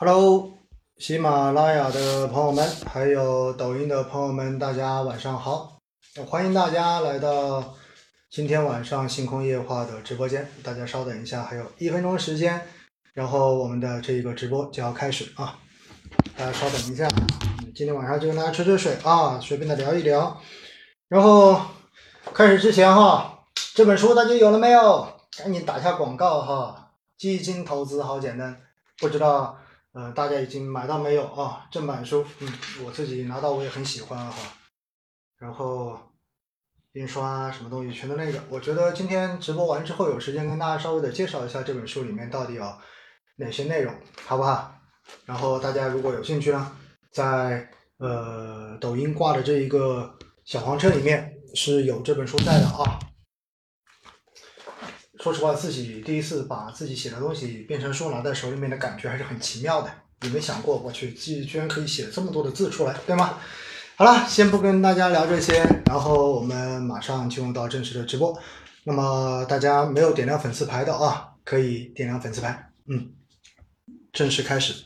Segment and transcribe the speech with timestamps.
[0.00, 0.52] Hello，
[0.96, 5.80] 喜马拉雅的朋友们，还有抖音的朋友们，大家晚上好！
[6.24, 7.74] 欢迎大家来到
[8.30, 10.48] 今天晚上星空夜话的直播间。
[10.62, 12.64] 大家稍等一下，还有一分钟时间，
[13.12, 15.58] 然后我们的这个直播就要开始啊！
[16.36, 17.08] 大家稍等一下，
[17.74, 20.40] 今天晚上就跟大家吹吹水啊，随便的聊一聊。
[21.08, 21.60] 然后
[22.32, 23.40] 开始之前哈，
[23.74, 25.08] 这本书大家有了没有？
[25.36, 26.92] 赶紧打下广告哈！
[27.18, 28.60] 基金投资好简单，
[29.00, 29.58] 不知道。
[29.92, 31.66] 呃，大家已经买到没有啊？
[31.70, 32.52] 正版书，嗯，
[32.84, 34.34] 我自己拿到我也很喜欢哈。
[35.38, 35.98] 然后
[36.92, 38.38] 印刷什么东西全都那个。
[38.48, 42.64] 我觉得今天直播完之后有时间跟大家稍微的介绍一下这本书里面到底有
[43.36, 43.94] 哪些内容，
[44.26, 44.74] 好不好？
[45.24, 46.76] 然后大家如果有兴趣呢，
[47.10, 52.98] 在呃抖音挂的这一个小黄车里面是有这本书在的啊。
[55.20, 59.90] 说实话，自己第一次把自己写的东西变成书拿在手里面的感觉还是很奇妙的。
[60.22, 63.38] 有没想过，我去，自己居然可以写这么多的字出来，对吗？
[63.96, 68.36] 好了，先不跟大家聊这些，然后我们马上进入到正式的直播。
[68.84, 72.70] 那么大家没有点亮粉丝牌的啊，可以点亮粉丝牌。
[72.86, 73.10] 嗯，
[74.12, 74.84] 正式开始。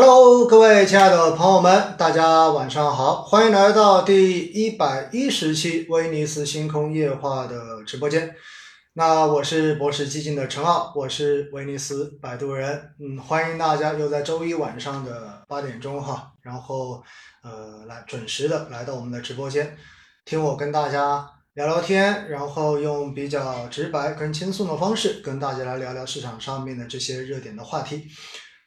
[0.00, 8.32] Hello，各位亲爱的朋友们，大家晚上好，欢迎来到第一百一十期威尼斯星空夜话的直播间。
[8.92, 12.80] 那我是博士基金的陈浩，我是威尼斯摆渡人。
[13.00, 17.02] 嗯，欢迎大家又在周一晚上的八点钟哈，然后
[17.42, 19.76] 呃来准时的来到我们的直播间，
[20.24, 28.06] 听我跟大家聊聊天，然后用比较直白跟轻松的方式跟大家来聊聊市场上面的这些热点的话题。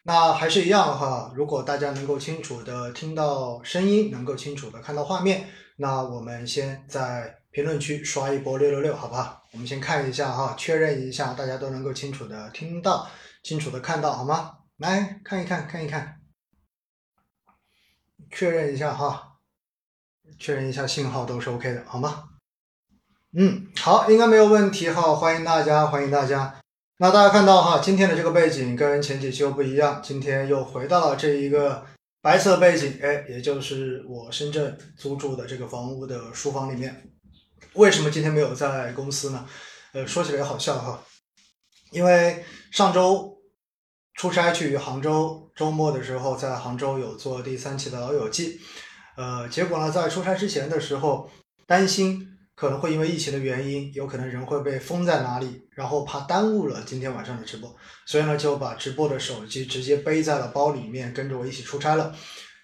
[0.04, 9.44] 那还是一样哈，如果大家能够清楚的听到声音，能够清楚的看到画面，那我们先在评论区刷一波六六六，好不好？
[9.54, 13.08] 我们先看一下哈，确认一下大家都能够清楚的听到，
[13.44, 14.58] 清楚的看到，好吗？
[14.78, 16.20] 来看一看，看一看，
[18.32, 19.34] 确认一下哈，
[20.40, 22.30] 确认一下信号都是 OK 的，好吗？
[23.34, 26.56] 嗯，好，应该没有问题哈，欢迎大家，欢迎大家。
[27.02, 31.84] 那大家看到哈，今天的这个背景跟前几期又不一样，今天又回到了这一个
[32.22, 37.10] 白色背景，哎，也就是我深圳租住的这个房屋的书房里面。
[37.74, 39.48] 为什么今天没有在公司呢？
[39.94, 41.04] 呃，说起来也好笑哈，
[41.90, 43.36] 因为上周
[44.14, 48.60] 出差去杭州，周末的时候在杭州有做第三期的老友记，
[49.18, 51.28] 呃，结果呢，在出差之前的时候
[51.66, 52.28] 担心。
[52.56, 57.76] 可能会因为疫情的原因，有可能人会被封在哪里，然后怕耽误了今天晚上的直播，
[58.06, 62.14] 所以呢就把直播的手机直接背在了包里面，跟着我一起出差了。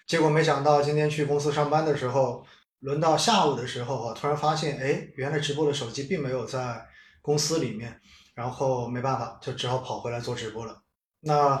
[0.06, 2.46] 结果没想到今天去公司上班的时候，
[2.80, 6.86] 轮到下午的时候啊，突然发现，哎，原来直播的手机并没有在
[7.20, 8.00] 公司里面，
[8.34, 10.80] 然后没办法，就只好跑回来做直播了。
[11.20, 11.60] 那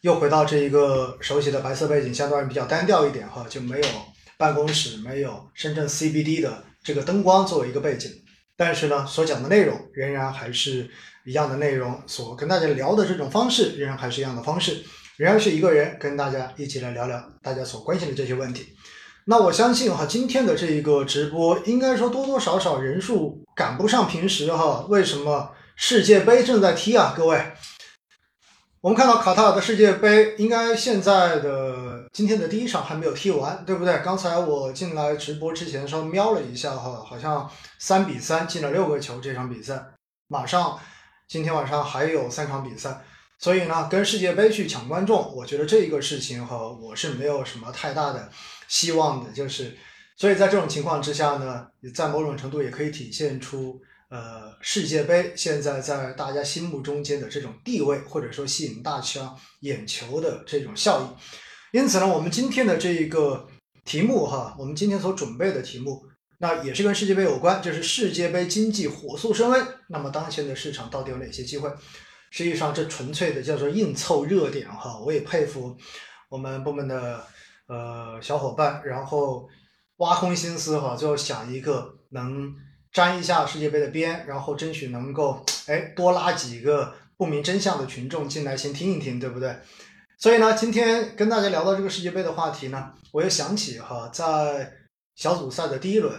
[0.00, 3.88] 又回到这一个熟悉的白色背景，相对而言比较单调一点哈，就没有
[4.38, 6.64] 办公室，没有深圳 CBD 的。
[6.86, 8.08] 这个灯光作为一个背景，
[8.56, 10.88] 但是呢，所讲的内容仍然还是
[11.24, 14.84] 一样的内容，所跟大家聊的这种方式仍然还是一样的方式，
[15.16, 18.68] 仍然是一个人跟大家一起来聊聊大家所关心的这些问题。
[19.24, 24.86] 那我相信哈，今天的这一个直播应该说多多少少人数赶不上平时哈。
[24.88, 27.36] 为什么世界杯正在踢啊，各位？
[28.86, 33.98] 我们看到卡塔尔的世界杯，应该现在的今天的第一场还没有踢完，对不对？
[34.04, 39.84] 刚才我进来直播之前稍微瞄了一下哈，好像三比三进了六个球这场比赛，
[40.28, 40.78] 马上
[41.26, 43.02] 今天晚上还有三场比赛，
[43.40, 48.30] 所以呢，跟世界杯去抢观众，我觉得这一个事情哈，我是没有什么太大的
[48.68, 49.76] 希望的，就是，
[50.16, 53.80] 所以在这种情况之下呢，在某种程度也可以体现出。
[54.08, 63.48] 呃，世界杯现在在大家心目中间的这种地位，或者说吸引大家眼球的这种效益，因此呢，我们今天的这一个
[63.84, 66.04] 题目哈，我们今天所准备的题目，
[66.38, 69.66] 那也是跟世界杯有关，就是世界杯经济火速升温。
[69.88, 71.68] 那么当前的市场到底有哪些机会？
[72.30, 75.00] 实际上，这纯粹的叫做硬凑热点哈。
[75.00, 75.76] 我也佩服
[76.28, 77.26] 我们部门的
[77.66, 79.48] 呃小伙伴，然后
[79.96, 82.54] 挖空心思哈，最后想一个能。
[82.96, 89.54] 沾一下世界杯的边，然后争取能够哎多拉几个不明真相的群众进来先听一听，对不对？
[90.16, 94.72] 所以呢，今天跟大家聊到这个世界杯的话题呢，我又想起哈，在
[95.14, 96.18] 小组赛的第一轮，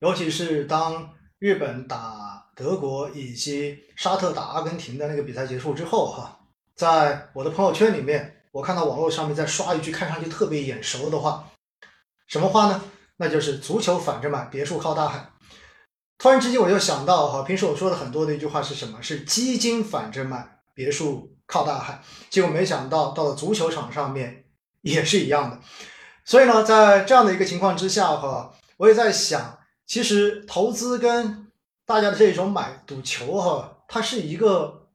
[0.00, 6.40] 尤其是当日本打德国以及沙特打阿根廷的那个比赛结束之后哈，
[6.74, 11.52] 在我的朋友圈里面我看到网络上面在刷一句看上去特别眼熟的话，
[12.26, 12.82] 什么话呢？
[13.16, 15.30] 那就是足球反着买，别墅靠大海。
[16.18, 19.02] 突然之间我就想到哈，平时我说的很多的一句话是什么？
[19.02, 22.02] 是基金反着买，别墅靠大海。
[22.30, 24.46] 结果没想到到了足球场上面
[24.80, 25.58] 也是一样的。
[26.24, 31.48] 所以呢，在这样的一个情况之下哈，我也在想，其实投资跟
[31.84, 34.88] 大家的这种买赌球哈，它是一个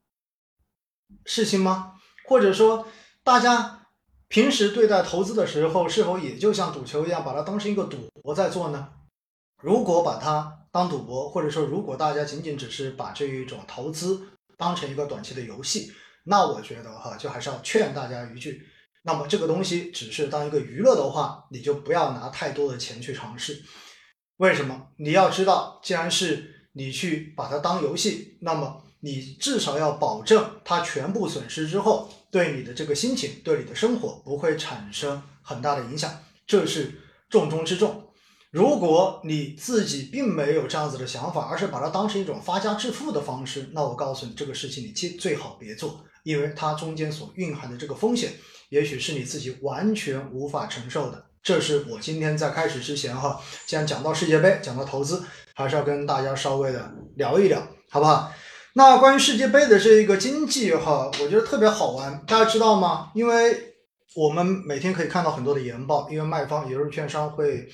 [1.25, 1.94] 事情吗？
[2.25, 2.88] 或者说，
[3.24, 3.88] 大家
[4.27, 8.88] 平时对待投资的时候，是否也就像赌球一样，把它当成一个赌博在做呢？
[9.62, 14.21] 如果把它当赌博，或者说如果大家仅仅只是把这一种投资
[14.57, 15.92] 当成一个短期的游戏，
[16.25, 18.62] 那我觉得哈，就还是要劝大家一句。
[19.04, 23.63] 那么这个东西只是当一个娱乐的话，你就不要拿太多的钱去尝试。
[24.38, 24.89] 为什么？
[24.98, 38.09] 你要知道，既然是你去把它当游戏，那么你至少要保证它全部损失之后，对你的这个心情、对你的生活不会产生很大的影响，这是重中之重。
[38.51, 48.31] 如果你自己并没有这样子的想法，而是把它当成一种发家致富的方式，那我告诉你，这个事情你最最好别做，因为它中间所蕴含的这个风险。
[48.69, 55.24] 也许是你自己完全无法承受的，这是我今天在开始之前哈，既然讲到世界杯，讲到投资，
[55.54, 57.60] 还是要跟大家稍微的聊一聊，
[57.90, 58.31] 好不好？
[58.74, 63.12] 那关于世界杯的这一个经济哈，我觉得特别好玩，大家知道吗？
[63.16, 63.74] 因为
[64.16, 67.68] 我们每天可以看到很多的研报，因为卖方也就是券商会，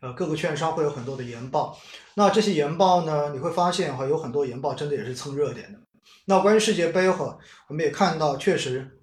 [0.00, 1.78] 呃，各个券商会有很多的研报，
[2.14, 5.78] 那这些研报呢，你会发现哈，有很多研报真的也是蹭热点的。
[6.26, 8.94] 那关于世界杯哈，我们也看到确实。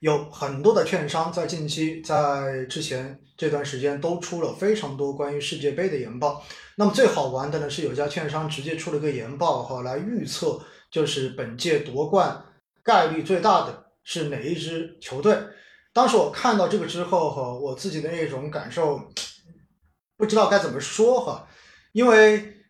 [0.00, 6.42] 有很多的券商在近期，在之前这段时间都出了非常多关于世界杯的研报。
[6.76, 10.58] 那么最好玩的呢，是有家券商直接出了个研报哈，来预测
[10.90, 12.42] 就是本届夺冠
[12.82, 15.36] 概率最大的是哪一支球队。
[15.92, 18.98] 当时我看到这个之后哈，我自己的那种感受
[20.20, 21.48] 不知道该怎么说哈，
[21.90, 22.62] 因为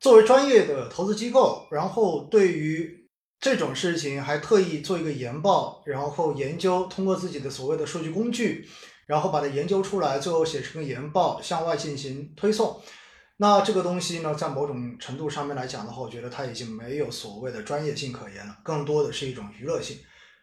[0.00, 3.04] 作为专业的投资机构，然后对于。
[3.38, 8.66] 这种事情还特意做一个研报，然后研究通过自己的所谓的数据工具，
[9.06, 12.80] 然后把它研究出来，最后写成研报向外进行推送。
[13.36, 19.98] 那这个东西呢，在某种程度上面来讲的话，我觉得它已经没有所谓的专业性可言了，更多的是一种娱乐性。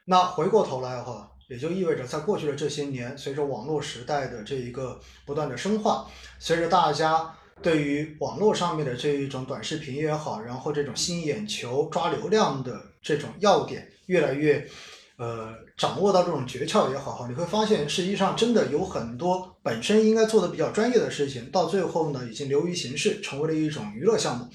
[0.05, 6.07] 那回过头来哈，也就意味着在过去的这些年，随着网络时代的这一个不断的深化，
[6.39, 7.35] 随着大家。
[7.61, 14.67] 对于网络上面的这一种短视频也好，然后这种吸引眼球、抓流量的这种要点越来越，
[15.17, 24.49] 呃，掌握到这种诀窍也好哈，你会发现实际上真的有很多本身应该做的比较专业的事情，到最后呢已经流于形式，成为了一种娱乐项目。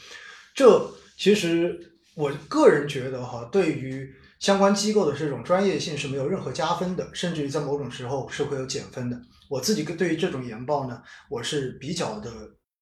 [0.52, 1.78] 这其实
[2.14, 9.20] 我个人觉得哈，对于相关机构的这种专业性是没有任何加分的，甚至于在某种时候是会有减分的。
[9.48, 12.30] 我自己对于这种研报呢，我是比较的。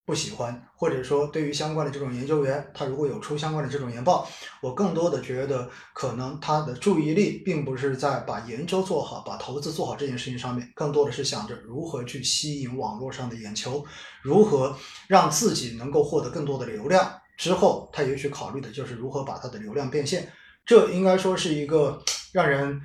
[0.07, 4.25] 不喜欢，或者说对于相关的这种研究员，他如果有出相关的这种研报，
[4.61, 13.85] 我更多的觉得可能他的注意力并不是在把研究做好、把投资做好这件事情上面，更多的是想着如何去吸引网络上的眼球，
[14.23, 14.73] 如何
[15.09, 17.11] 让自己能够获得更多的流量。
[17.35, 20.31] 之后，他也许考虑的就是如何把他的流量变现。
[20.67, 22.81] 这应该说是一个让人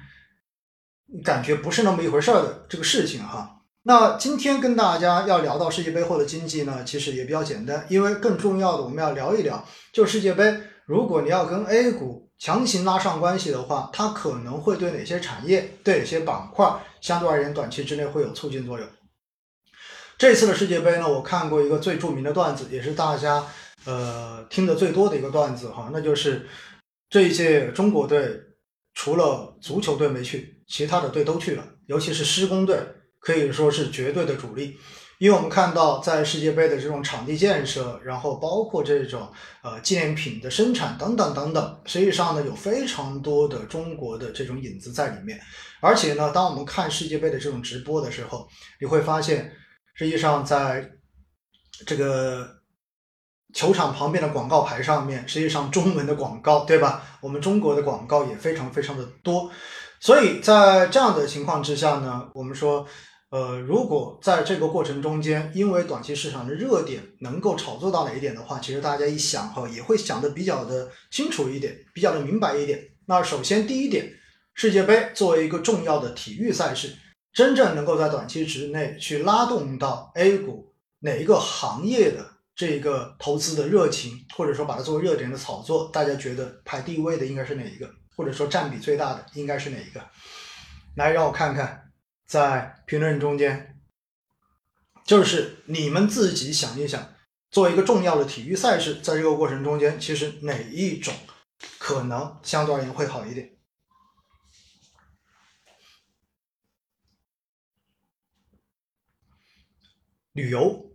[1.24, 3.58] 感觉不是那么一回事儿的这个事情哈。
[3.82, 18.88] 那今天跟大家要聊到世界杯后的经济呢，其实也比较简单，因为更重要的我们要聊一聊，就世界杯，如果你要跟 A 股强行拉上关系的话，它可能会对哪些产业、对哪些板块相对而言短期之内会有促进作用。
[20.16, 23.44] 这次的世界杯呢，我看过一个最著名的段子，也是大家
[23.84, 26.48] 呃听的最多的一个段子哈，那就是
[27.12, 28.40] 这一届中国队
[28.94, 32.76] 除了足球队没去，其他的队都去了，尤其是施工队。
[33.20, 34.76] 可以说是绝对的主力，
[35.20, 45.38] 因为我们看到在世界杯的这种场地建设，然后包括这种呃纪念品的生产等等等等，实际上呢有非常多的中国的这种影子在里面。
[45.80, 48.48] 而且呢，当我们看世界杯的这种直播的时候，
[48.80, 49.52] 你会发现，
[49.94, 50.90] 实际上在
[51.86, 52.48] 这个
[53.52, 57.02] 球场旁边的广告牌上面，实际上中文的广告，对吧？
[57.20, 59.50] 我们中国的广告也非常非常的多。
[60.00, 62.86] 所以在这样的情况之下呢，我们说。
[63.32, 72.78] 呃，如果在这个过程中间，因为短期市场的热点能够炒作到哪一点的话，其实大家一想哈，也会想的比较的清楚一点，比较的明白一点。
[73.06, 74.06] 那首先第一点，
[74.52, 76.94] 世界杯作为一个重要的体育赛事，
[77.32, 90.04] 真正能够在短期之内去拉动到 A 股哪一个行业的这个投资的热情，或者说把它作为热点的炒作，大家觉得排第一位的应该是哪一个，或者说占比最大的应该是哪一个？
[90.96, 91.90] 来让我看看，
[92.26, 93.80] 在评论中间，
[95.04, 97.14] 就是你们自己想一想，
[97.50, 101.14] 作为一个重要的体育赛事，在这个过程中间，其实哪一种
[101.78, 103.56] 可能相对而言会好一点？
[110.34, 110.91] 旅游，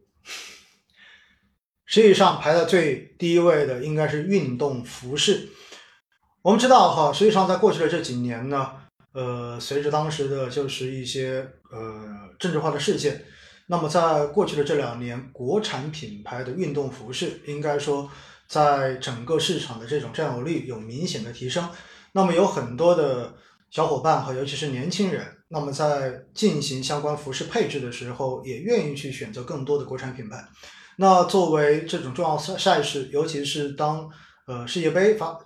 [1.88, 5.50] 实际上排在最第一位的应该是运动服饰。
[6.44, 8.72] 我们知道哈，实际上在过去的这几年呢，
[9.14, 13.24] 呃，随着当时的就是一些呃政治化的事件，
[13.68, 18.10] 那么在过去的这两年，国产品牌的运动服饰应该说
[18.48, 21.68] 在整个市场的这种占有率有明显的提升。
[22.12, 23.34] 那么有很多的
[23.72, 25.26] 小伙伴和尤其是年轻人。
[25.50, 30.46] 那么在进行相关服饰配置的时候，也愿意去选择更多的国产品牌。
[30.98, 34.10] 那作为这种重要赛赛事，尤其是当
[34.48, 35.40] 呃世界杯发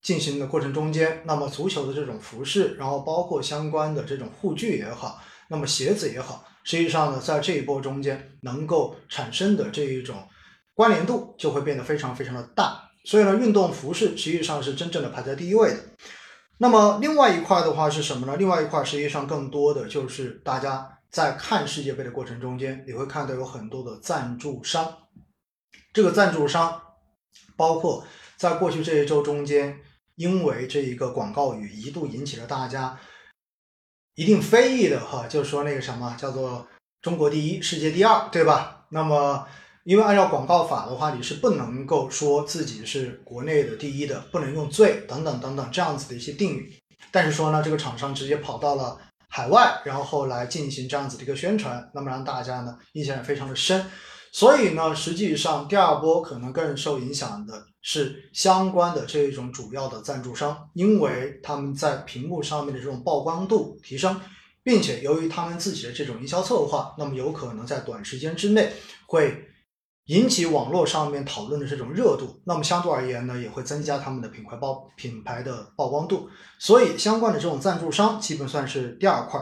[0.00, 5.20] 进行的过程中间，那么足球的这种服饰，然后包括相关的这种护具也好，
[5.50, 10.16] 那么鞋子也好，实际上呢，在这一波中间能够产生的这一种
[10.74, 12.88] 关联度就会变得非常非常的大。
[13.04, 15.78] 所以呢，运动服饰实际上是真正的排在第一位的。
[16.58, 18.36] 那么另外一块的话是什么呢？
[18.36, 24.96] 另外一块实际上更多的就是大家在看世界杯的过程中间，你会看到有很多的赞助商。
[25.92, 26.80] 这个赞助商
[27.56, 29.80] 包括在过去这一周中间，
[30.16, 32.98] 因为这一个广告语一度引起了大家
[34.14, 36.66] 一定非议的哈，就是说那个什么叫做
[37.02, 38.86] “中国第一，世界第二”，对吧？
[38.90, 39.46] 那么。
[39.84, 46.78] 因为按照广告法的话，你是不能够说自己是国内的第一的，不能用最等等等等这样子的一些定语。
[47.10, 53.84] 但是说呢，这个厂商直接跑到了海外，然后来进行这样子的一个宣传，那么让大家呢印象也非常的深。
[54.32, 64.20] 所以呢，实际上第二波可能更受影响的是相关的这种主要的赞助商，因为他们在屏幕上面的这种曝光度提升，
[64.62, 68.72] 并且由于他们自己的这种营销策划，那么有可能在短时间之内
[69.06, 69.47] 会。
[70.08, 76.30] 引起网络上面讨论的这种热度，那么相对而言呢，也会增加他们的品牌曝品牌的曝光度。
[76.58, 79.38] 所以相关的这种赞助商基本算是第二块。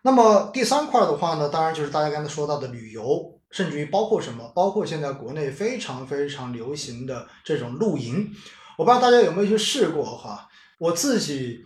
[0.00, 8.32] 那么第三块的话呢，当然就是大家刚才说到的旅游，甚至于包括什么，包括现在国内非常非常流行的这种露营。
[8.78, 10.48] 我不知道大家有没有去试过哈？
[10.78, 11.58] 我自己，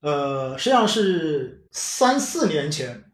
[0.00, 3.04] 呃，实际上是三四年前，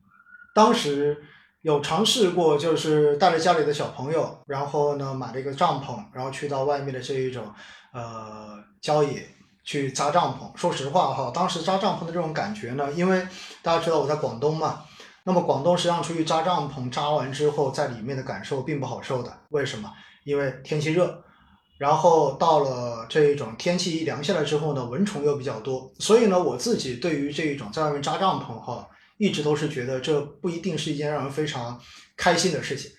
[0.54, 1.24] 当时。
[1.68, 7.44] 有尝试过，就是带着家里的小朋友，然后呢买了一个帐篷，然后去到外面的这一种
[7.92, 9.28] 呃郊野
[9.64, 10.58] 去扎帐篷。
[10.58, 13.20] 说实话哈，当时扎帐篷的这种感觉呢，因为
[13.60, 14.82] 大家知道我在广东嘛，
[15.24, 19.30] 那么广东实际上出去扎帐篷，扎完之后在里面的感受并不好受的。
[19.50, 19.92] 为什么？
[20.24, 21.22] 因为天气热，
[21.76, 28.88] 然后到了这一种天气一凉下来之后呢，蚊虫又比较多，所以呢，我自己对于这一种在外面扎帐篷哈。
[29.18, 31.78] 一直都是觉得这不一定是一件让人非常
[32.16, 32.90] 开心的事情，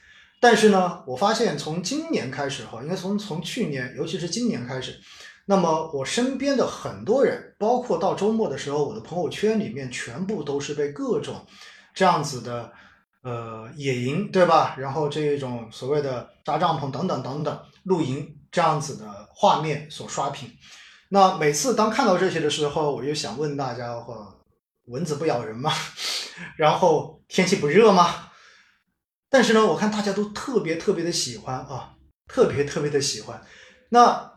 [0.42, 5.00] 但是呢，我发现从今年开始哈，应该从从去年，尤其是今年开始，
[5.46, 11.46] 那么我身边的很多人，包括到周末的时候，我的朋友圈里面全部都是被各种
[11.94, 12.72] 这样子的
[13.24, 14.76] 呃野营，对吧？
[14.78, 20.50] 然后这种所谓的扎帐篷等等等等露营这样子的画面所刷屏。
[21.10, 24.36] 那每次当看到这些的时候，我就想问大家话。
[24.89, 25.72] 蚊子不咬人吗？
[26.58, 28.31] 然后天气不热吗？
[29.29, 31.96] 但是呢，我看大家都特别特别的喜欢啊，
[32.27, 33.43] 特别特别的喜欢。
[33.89, 34.31] 那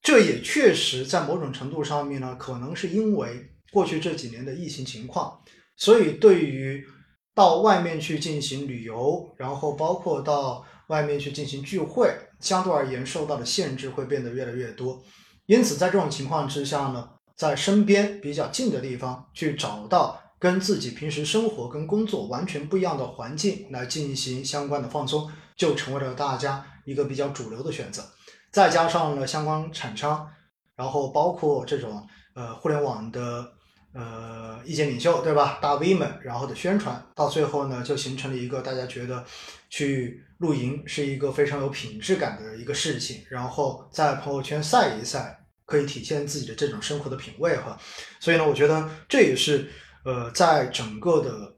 [0.00, 5.42] 这也确实在某种程度上面呢，可能是因为过去这几年的疫情情况，
[5.76, 6.86] 所以对于
[7.34, 12.10] 到外面去进行旅游，然后包括到外面去进行聚会，
[12.40, 15.02] 相对而言受到的限制会变得越来越多。
[15.46, 17.10] 因此，在这种情况之下呢。
[17.38, 28.02] 在身边比较近的地方去找到跟自己平时生活跟工作完全不一样的环境来进行相关的放松，就成为了大家一个比较主流的选择。
[28.50, 30.28] 再加上呢相关厂商，
[30.74, 32.04] 然后包括这种
[32.34, 33.52] 呃互联网的
[33.92, 39.24] 呃意见领袖对吧，大 V 们，然后的宣传，到最后呢就形成了一个大家觉得
[39.70, 45.37] 去露营是一个非常有品质感的一个事情，然后在朋友圈晒一晒。
[45.68, 47.78] 可以体现自己的这种生活的品味哈，
[48.18, 49.70] 所以呢，我觉得这也是
[50.02, 51.54] 呃，在整个的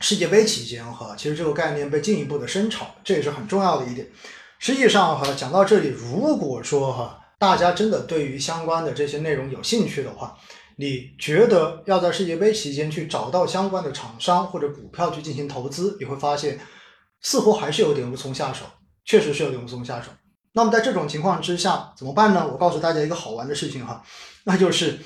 [0.00, 4.10] 世界杯期间哈，其实这个概念被进一步的深炒，这也是很重要的一点。
[4.58, 10.36] 实际上哈，讲到这里，如果说哈，大家真的对于相关的这些内容有兴趣的话，
[10.74, 16.58] 你觉得要在世界杯期间去找到相关的厂商或者股票去进行投资，你会发现
[17.20, 18.64] 似乎还是有点无从下手，
[19.04, 20.10] 确实是有点无从下手。
[20.52, 22.48] 那么在这种情况之下怎么办呢？
[22.50, 24.02] 我告诉大家一个好玩的事情哈，
[24.44, 24.98] 那就是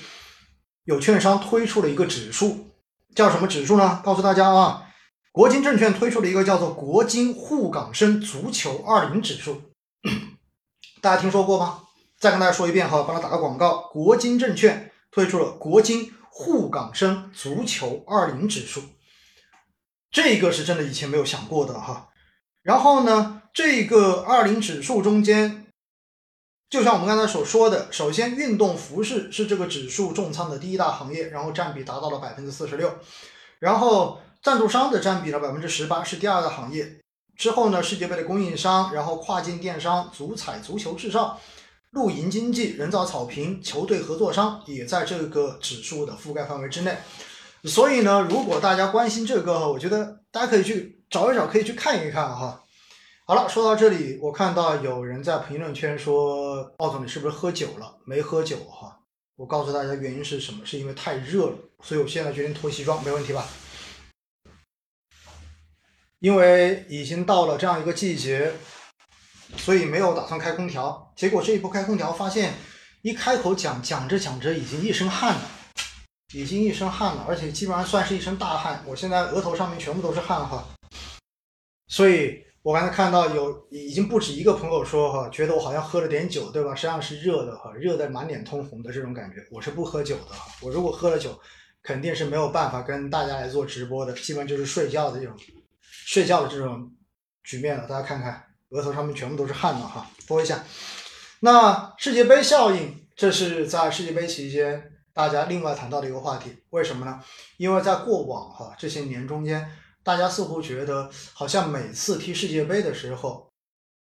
[0.85, 2.71] 有券商推出了一个指数，
[3.15, 4.01] 叫什么指数呢？
[4.03, 4.87] 告诉大家啊，
[5.31, 9.61] 国金证券推出了一个叫做国金沪港深足球二零指数，
[11.01, 11.83] 大家听说过吗？
[12.17, 18.81] 再跟大家说一遍哈，帮他打个广告，国金证券推出了国金沪港深足球二零指数，
[20.09, 22.09] 这个是真的以前没有想过的哈。
[22.63, 25.65] 然后呢，这个二零指数中间，
[26.69, 32.93] 就像我们刚才所说的，首先运动服饰是这个指数重仓的第一大行业，然后占比达到了百分之四十六，
[33.59, 36.99] 然后赞助商的占比呢百分之十八是第二大行业，
[37.37, 41.37] 之后呢世界杯的供应商，然后跨境电商、足彩、足球至上、
[41.91, 46.97] 露营经济、人造草坪、球队合作商也在这个指数的覆盖范围之内。
[47.63, 50.93] 所以呢，如果大家关心这个，我觉得大家可以去。
[51.07, 52.64] 找一找，可以去看一看哈。
[53.27, 58.99] 好了，说到这里，我看到有人在评论圈说：“奥总，你是不是喝酒了？”没喝酒哈。
[59.35, 60.63] 我告诉大家原因是什么？
[60.63, 63.47] 是因为太热了，所以我现在决定脱西装，没问题吧？
[66.19, 68.53] 因为已经到了这样一个季节，
[69.57, 71.11] 所以没有打算开空调。
[71.15, 72.53] 结果这一波开空调，发现
[73.01, 75.49] 一开口讲讲着讲着，已经一身汗了，
[76.35, 78.83] 已经一身汗了，而且基本上算是一身大汗。
[78.85, 80.63] 我现在额头上面全部都是汗哈。
[81.87, 86.73] 所以我刚才看到有已经不止一个朋友说哈，觉得我好像喝了点酒，对吧？
[86.73, 89.35] 实际上是热的哈，热的满脸通红的这种感觉。
[89.51, 91.39] 我是不喝酒的哈，我如果喝了酒，
[91.83, 95.35] 肯定是没有办法跟大家来做直播的，基本就是睡觉的这种
[95.87, 96.91] 睡觉的这种
[97.43, 97.87] 局面了。
[97.87, 100.63] 大家看看额头上面全部都是汗了哈，播一下。
[101.41, 106.63] 那世界杯效应，这是在世界杯期间大家另外谈到的一个话题。
[106.71, 107.21] 为什么呢？
[107.57, 109.69] 因为在过往哈这些年中间。
[110.05, 113.51] 大家似乎觉得，好像每次踢世界杯的时候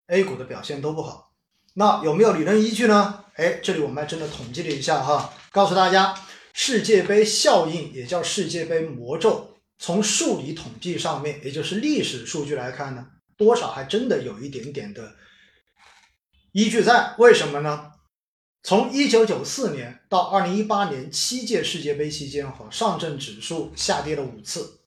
[0.08, 1.32] ，A 股的表现都不好。
[1.76, 3.24] 那有没有理论依据呢？
[3.36, 6.20] 哎，这里我们还真的统计了一下哈，告诉大家，
[6.54, 13.06] 世界杯效应也叫世界杯魔咒，从数理统计上面，也就是历史数据来看呢，
[13.38, 15.14] 多少还真的有一点点的
[16.52, 17.14] 依据在。
[17.20, 17.92] 为什么呢？
[18.64, 24.80] 从一九九四年到二零一八年七届世界杯期间，哈，上证指数下跌了五次。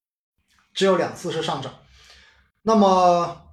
[0.78, 1.74] 只有两次是上涨，
[2.62, 3.48] 那么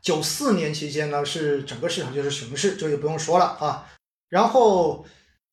[0.00, 3.92] 九四年期间呢，是整个市场就是熊市，这就不用说了啊。
[4.30, 5.04] 然后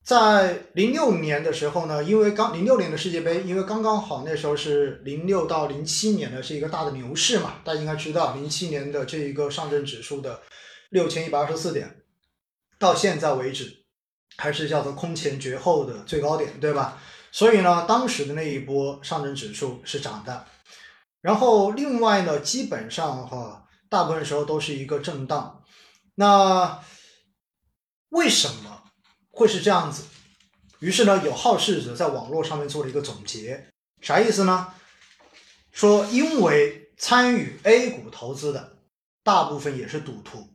[0.05, 10.39] 在零六年的时候呢，因为刚零六年的世界杯，因为刚刚好那时候是零六到零七年呢是一个大的牛市嘛，大家应该知道零七年的这一个上证指数的
[10.91, 11.97] 六千一百二十四点，
[12.79, 13.83] 到现在为止
[14.37, 16.97] 还是叫做空前绝后的最高点，对吧？
[17.33, 20.45] 所以呢，当时的那一波上证指数是涨的。
[21.23, 25.63] 然后另外呢，基本上哈，大部分时候都是一个震荡。
[26.15, 26.83] 那
[28.09, 28.83] 为什么
[29.31, 30.03] 会是这样子？
[30.79, 33.69] 于是呢，有好事者在网络上面做了一个总结，
[34.01, 34.73] 啥意思呢？
[35.71, 38.79] 说因为参与 A 股投资的
[39.23, 40.49] 大部分也是赌徒，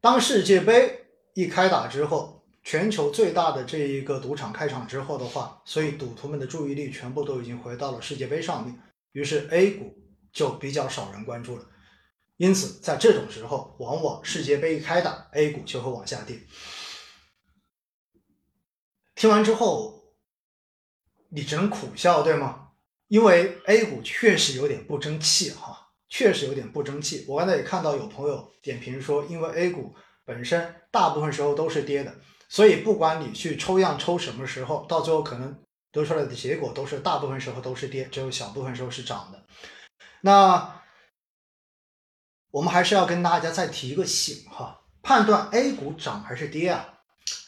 [0.00, 8.80] 当世界杯一开打之后，全球最大的这一个赌场开场之后的话，所以赌徒们的注意力全部都已经回到了世界杯上面。
[9.12, 9.96] 于是 A 股
[10.32, 11.64] 就比较少人关注了，
[12.36, 16.40] 因此在这种时候，往往世界杯一开打，A 股就会往下跌。
[19.14, 20.14] 听完之后，
[21.30, 22.68] 你只能苦笑，对吗？
[23.08, 27.24] 因为 A 股确实有点不争气，哈，确实有点不争气。
[27.26, 29.94] 我刚才也看到有朋友点评说，因为 A 股
[30.24, 32.14] 本身大部分时候都是跌的，
[32.48, 35.58] 所以不管你去抽样抽什么时候，到最后可能。
[35.90, 39.42] 得出来的结果都是大部分时候都是跌，只有小部分时候是涨的。
[40.20, 40.82] 那
[42.50, 47.00] 我们还是要跟大家再提一个醒哈，判断 A 股涨还是跌啊，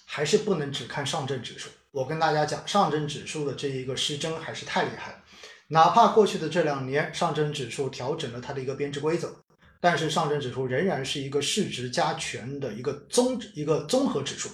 [0.07, 1.69] 还是不能只看上证指数。
[1.91, 5.19] 我跟大家讲，上证指数的这一个失真还是太厉害了。
[5.69, 9.35] 哪怕过去的这两年上证指数调整了它的一个编制规则，
[9.81, 14.49] 但是上证指数仍然是一个市值加权的一个综一个综合指数。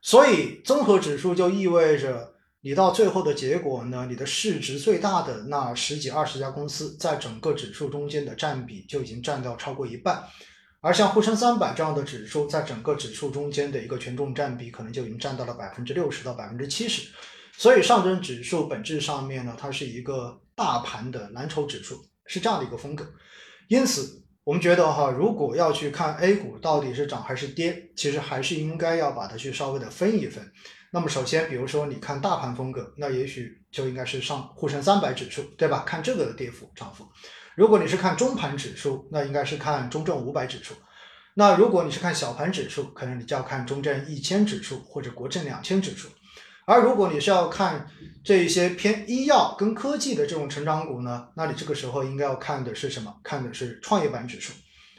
[0.00, 2.31] 所以综合指数就意味着。
[2.64, 4.06] 你到最后的结果呢？
[4.08, 10.22] 你的市值最大的那十几二十家公司，在整个指数中间的占比就已经占到超过一半，
[10.80, 17.08] 而像沪深三百这样的指数，在整个指数中间的一个权重占比，可能就已经占到了百分之六十到百分之七十。
[17.58, 23.04] 所以上证指数本质上面呢，它是一个大盘的蓝筹指数，是这样的一个风格。
[23.66, 30.48] 因此，我们觉得哈，如果要去看 A 股到底是涨还是跌，其实还是应该要把它去稍微的分一分。
[30.94, 35.84] 那么首先，比如说你看大盘风格，那也许就应该是上沪深三百指数，对吧？
[35.86, 37.08] 看这个的跌幅涨幅。
[37.54, 40.74] 如果你是看中盘指数，那应该是看中证五百指数。
[41.32, 46.08] 那如果你是看小盘指数，可能你就要看中证一千指数或者国证两千指数。
[46.66, 47.88] 而如果你是要看
[48.22, 53.16] 这一些偏医药跟科技的这种成长股呢，那你这个时候应该要看的是什么？
[53.22, 54.52] 看的是创业板指数。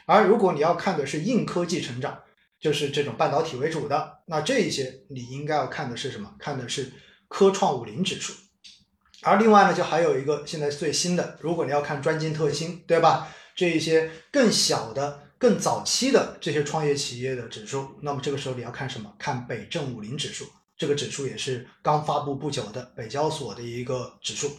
[0.06, 2.18] 而如果你要看的是硬科技成长，
[2.64, 6.34] 就是这种半导体为主的，那这一些你应该要看的是什么？
[6.38, 6.90] 看的是
[7.28, 8.32] 科创五零指数。
[9.20, 13.28] 而另外呢，就还有一个现在最新的，如果你要看专精特新，对吧？
[13.54, 19.12] 这一些更小的、更早期的这些创业企业的指数，那么这个时候你要看什么？
[19.18, 20.46] 看北证五零指数，
[20.78, 24.50] 这个指数也是刚发布不久的北交所的一个指数。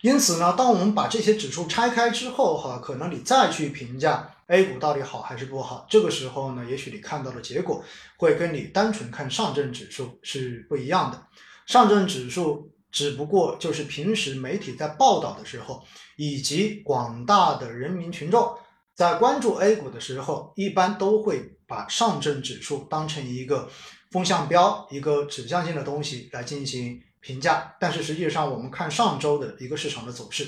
[0.00, 7.82] 因此呢，当我们把这些指数拆开之后，哈，可能你再去评价 A 股到底好还是不好，这个时候呢，也许你看到的结果
[8.18, 11.26] 会跟你单纯看上证指数是不一样的。
[11.66, 12.70] 上证指数。
[12.92, 15.82] 只不过就是平时媒体在报道的时候，
[16.18, 18.54] 以及广大的人民群众
[18.94, 23.70] 在关注 A 股的时候，一般都会把上证指数当成一个
[24.10, 27.74] 风向标、一个指向性的东西来进行评价。
[27.80, 30.46] 但是实际上，我们看上周的一个市场的走势，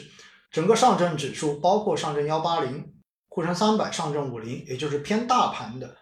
[0.50, 2.92] 整个上证指数，包括上证幺八零、
[3.34, 5.96] 沪深三百、上证五零，也就是偏大盘的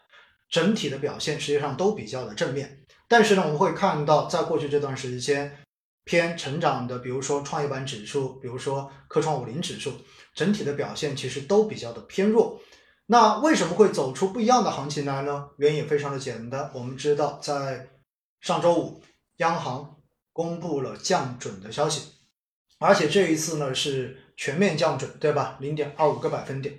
[0.51, 2.85] 整体的表现，实际上都比较的正面。
[3.09, 5.59] 但是呢，我们会看到，在过去这段时间。
[6.05, 9.93] 偏成长的，比如说创业板指数，比如说科创五零指数，
[10.35, 12.61] 整体的表现其实都比较的偏弱。
[13.07, 15.51] 那为什么会走出不一样的行情来呢？
[15.59, 16.69] 原因也非常的简单。
[16.75, 17.89] 我们知道，在
[18.41, 19.01] 上周五，
[19.37, 19.97] 央行
[20.33, 22.11] 公布了降准的消息，
[22.81, 25.57] 而且这一次呢是全面降准，对吧？
[25.61, 26.77] 零点二五个百分点。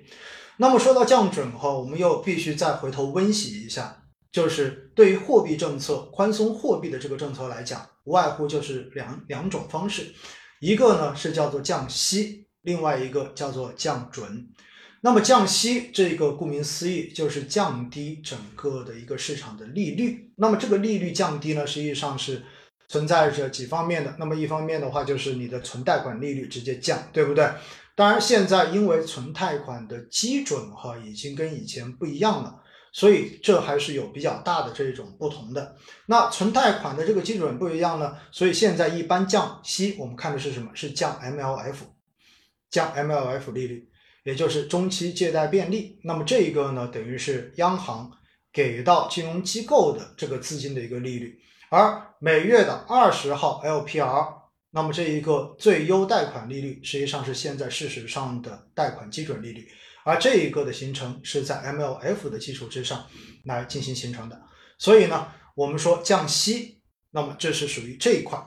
[0.58, 4.00] 那么说到降准哈，我们又必须再回头温习一下。
[4.32, 10.12] 就是对于货币政策宽松货币的这个政策来讲，无外乎就是两两种方式，
[10.60, 14.50] 一个呢是叫做降息，另外一个叫做降准。
[15.02, 20.32] 那么降息这个顾名思义就是降低整个的一个市场的利率。
[20.38, 22.42] 那么这个利率降低呢，实际上是
[22.88, 24.16] 存在着几方面的。
[24.18, 27.48] 那么一方面的话就是你的存贷款利率直接降，对不对？
[27.96, 32.60] 当然现在因为存贷款的基准哈已经跟以前不一样了。
[32.96, 35.76] 所以这还是有比较大的这种不同的。
[36.06, 40.70] 那存贷款的这个基准不一样呢，所以现在一般降息，我们看的是什么？
[40.76, 41.78] 是降 MLF，
[42.70, 43.90] 降 MLF 利率，
[44.24, 46.00] 也就是中期借贷便利。
[46.04, 48.12] 那么这一个呢，等于是央行
[48.52, 51.40] 给到金融机构的这个资金的一个利率。
[51.70, 54.36] 而每月的二十号 LPR，
[54.76, 59.68] 那么这一个最优贷款利率，实际上是现在事实上的贷款基准利率。
[60.04, 63.06] 而这一个的形成是在 MLF 的基础之上
[63.46, 64.42] 来进行形成的，
[64.80, 66.82] 所以呢，我们说降息，
[67.12, 68.44] 那么这是属于这一块。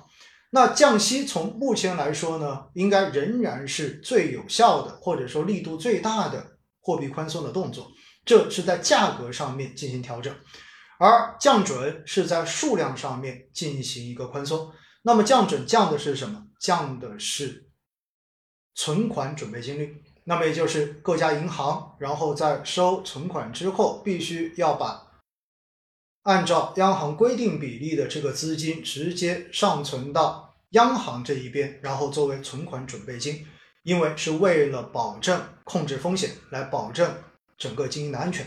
[0.50, 7.90] 那降息从目前来说呢，应该仍然是最有效的，或者说力度最大的货币宽松的动作。
[8.24, 10.34] 这是在价格上面进行调整，
[10.98, 14.72] 而降准是在数量上面进行一个宽松。
[15.06, 16.48] 那么降准降的是什么？
[16.58, 17.70] 降的是
[18.74, 20.02] 存款准备金率。
[20.24, 25.06] 那么也就是各家银行，然后在收存款之后，必须要把
[26.24, 33.46] 按照央行规定比例的这个资金直接上存到央行这一边，然后作为存款准备金，
[33.84, 37.14] 因为是为了保证控制风险，来保证
[37.56, 38.44] 整个经营的安全。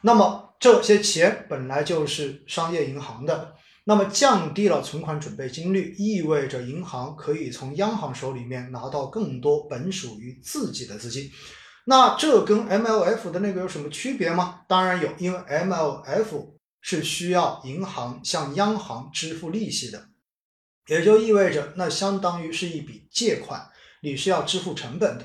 [0.00, 3.57] 那么这些钱本来就是商业银行的。
[3.88, 11.30] 那么降低了存款准备金率，意味着银行可以从央行手里面拿到更多本属于自己的资金。
[11.86, 14.60] 那这跟 MLF 的那个有什么区别吗？
[14.68, 16.50] 当然有，因为 MLF
[16.82, 20.10] 是需要银行向央行支付利息的，
[20.88, 23.70] 也就意味着那相当于是一笔借款，
[24.02, 25.24] 你是要支付成本的。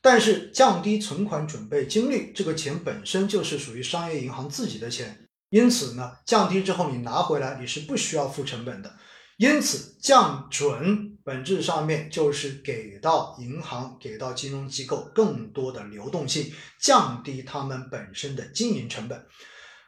[0.00, 5.27] 但是降低存款准备金率，这个钱本身就是属于商业银行自己的钱。
[5.50, 8.94] 因此呢，降低之后你拿回来你是不需要付成本的。
[9.38, 19.26] 因此，降准本质上面就是给到银行、给到金融机构更多的流动性，降低他们本身的经营成本。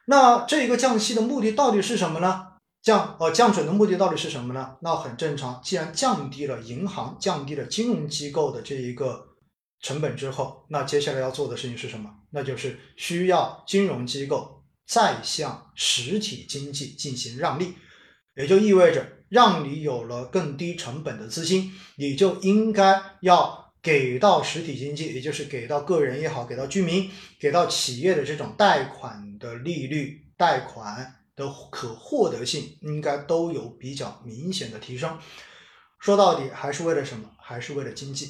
[0.06, 2.46] 那这一个降息的目的到底是什么呢？
[2.80, 4.76] 降呃降准的目的到底是什么呢？
[4.82, 9.30] 那很正常，既然降低了银行、降低了金融机构的这一个
[9.80, 12.08] 成本之后，那接下来要做的事情是什么？
[12.30, 14.59] 那就是需要金融机构。
[14.90, 17.74] 再向实体经济进行让利，
[18.34, 35.16] 也就意味着让你有了更低成本的资金，你就应该要给到实体经济，也就是给到个人也好，给到居民、给到企业的这种贷款的利率、贷款的可获得性，应该都有比较明显的提升。
[36.00, 37.30] 说到底，还是为了什么？
[37.38, 38.28] 还是为了经济。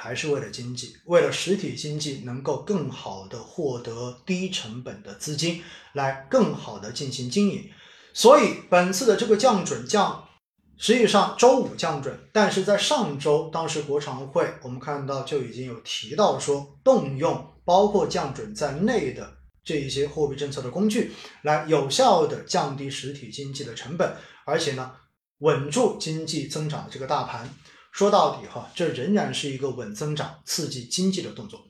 [0.00, 5.60] 还是为了经济，为了实体经济能够更好的获得低成本的资金，
[5.92, 7.68] 来更好的进行经营。
[8.14, 10.28] 所以本次的这个降准降
[10.76, 19.28] 实际上周五降准，但是在上周，当时国常会我们看到就已经有提到说，动用包括降准在内的
[19.64, 21.10] 这一些货币政策的工具，
[21.42, 24.92] 来有效的降低实体经济的成本，而且呢，
[25.38, 27.52] 稳住经济增长的这个大盘。
[27.98, 31.66] 说到底哈，这仍然是一个稳增长、刺激经济的动作。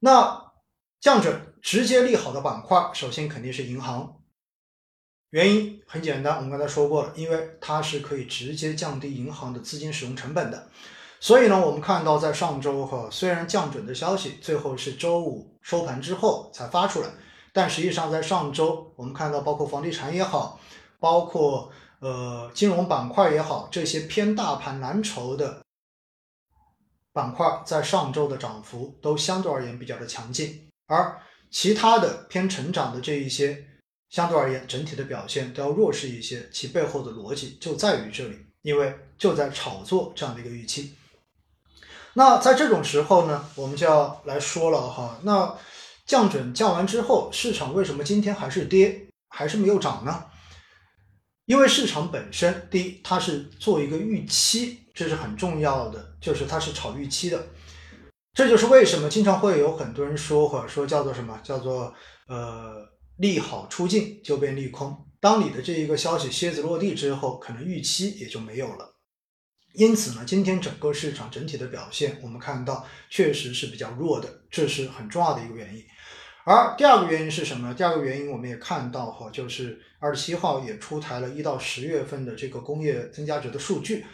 [0.00, 0.50] 那
[0.98, 4.16] 降准直接利好的板块，首先肯定是银行。
[5.30, 10.68] 原因很简单，我们刚才说过了，因为它是可以直接降低银行的资金使用成本的。
[11.20, 17.10] 所以呢，我们看到在上周哈，虽然降准的消息最后是周五收盘之后才发出来，
[17.52, 20.58] 但实际上在上周，我们看到包括房地产也好，
[20.98, 25.62] 包括呃金融板块也好，这些偏大盘蓝筹的
[27.12, 33.64] 板块，在上周的涨幅都相对而言比较的强劲，而其他的偏成长的这一些。
[34.10, 40.94] 相对而言，整体的表现都要弱势一些，其背后的逻辑就在于这里，因为就在炒作这样的一个预期。
[42.14, 45.54] 那在这种时候呢，我们就要来说了哈，那
[46.06, 50.24] 降准降完之后，市场为什么今天还是跌，还是没有涨呢？
[51.48, 57.44] 因为市场本身，第一，它是做一个预期，这是很重要的，就是它是炒预期的。
[58.34, 61.92] 这就是为什么经常会有很多人说，或者说叫做什么，叫做
[62.28, 62.86] 呃。
[63.18, 68.94] 利好出尽就变利空，当你的这一个消息蝎子落地之后，可能预期也就没有了。
[69.74, 75.82] 因此呢，今天整个市场整体的表现，我们看到确实是比较弱的，这是很重要的一个原因。
[76.48, 77.74] 而第二个原因是什么呢？
[77.74, 84.06] 第二个原因我们也看到哈，就是二十七号也出台了一到十月份的这个工业增加值的数据，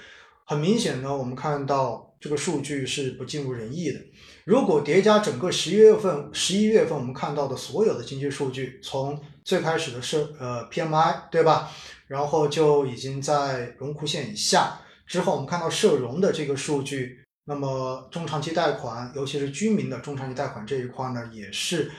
[0.45, 4.01] 很明显呢，我们看到这个数据是不尽如人意的。
[4.45, 11.71] 如果叠加整个十一月份、十一月份我们看到的所有的经济数据，从最开始的是呃 PMI 对吧，
[12.09, 21.93] 然后就已经在荣枯线以下，之后我们看到社融的这个数据，那么中长期贷款，尤其是居民的中长期贷款这一块呢，也是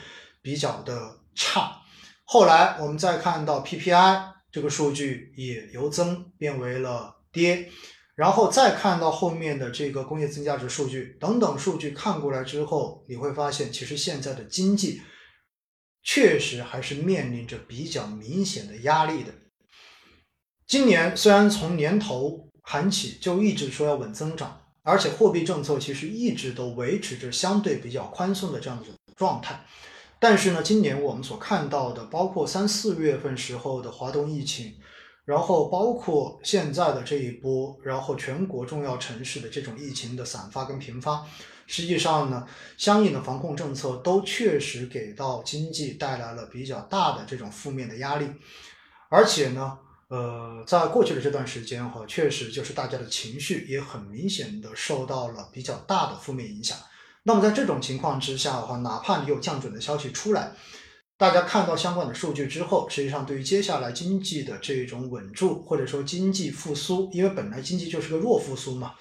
[0.45, 1.81] 比较的差。
[2.23, 7.71] 后来我们再看到 PPI 这个数据也由增变为了跌。
[8.15, 15.01] 然后再看到后面的这个工业增加值数据等等数据看过来之后，你会发现，其实现在的经济
[16.01, 19.34] 确实还是面临着比较明显的压力的。
[20.65, 29.65] 今年虽然从年头喊起就一直说要稳增长，而且货币政策其实一直都维持着相对比较宽松的这样子状态，
[30.28, 34.74] 但是呢，今年我们所看到的，包括三四月份时候的华东疫情。
[35.24, 41.24] 然后包括现在的这一波，然后全国重要城市的这种疫情的散发跟频发，
[41.68, 48.28] 实际上呢，相应的防控政策都确实给到经济带来了比较大的这种负面的压力，
[49.10, 56.76] 而且呢，呃，在过去的这段时间哈，确实就是大家的情绪也很明显的受到了比较大的负面影响。
[57.28, 60.52] 那么在这种情况之下的话，哪怕你有降准的消息出来。
[61.18, 68.94] 大家看到相关的数据之后，实际上对于接下来经济的这种稳住或者说经济复苏，因为本来经济就是个弱复苏嘛，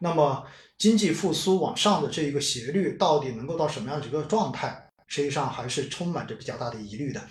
[0.00, 0.44] 那么
[0.76, 7.22] 经济复苏往上的这一个斜率到底能够到什么样的一个状态，实际上还是充满着比较大的疑虑的。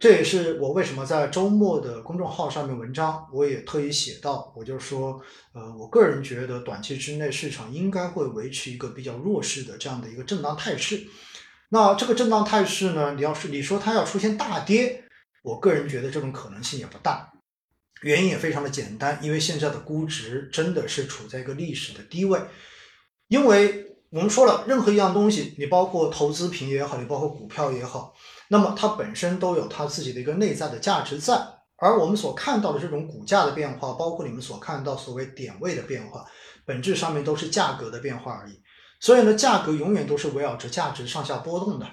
[0.00, 5.20] 这也是我为什么在周末的公众号上面文章，我也特意写到，我就说，
[5.52, 11.06] 呃，我个人觉得短期之内市场应该会维持一个比较弱势的这样的一个震荡态势。
[11.68, 13.12] 那这个震荡态势呢？
[13.14, 15.04] 你要是你说它要出现大跌，
[15.42, 17.30] 我个人觉得这种可能性也不大。
[18.00, 22.40] 原因也非常的简单，因为现在的估值真的是处在一个历史的低位。
[23.28, 28.14] 因为我们说了，任何一样东西，你包括投资品也好，你包括股票也好，
[28.52, 31.40] 那么它本身都有它自己的一个内在的价值在。
[31.76, 36.26] 而我们所看到的这种股价的变化，包括你们所看到所谓点位的变化，
[36.66, 38.60] 本质上面都是价格的变化而已。
[39.00, 41.86] 所以呢，价格永远都是围绕着价值上下波动的。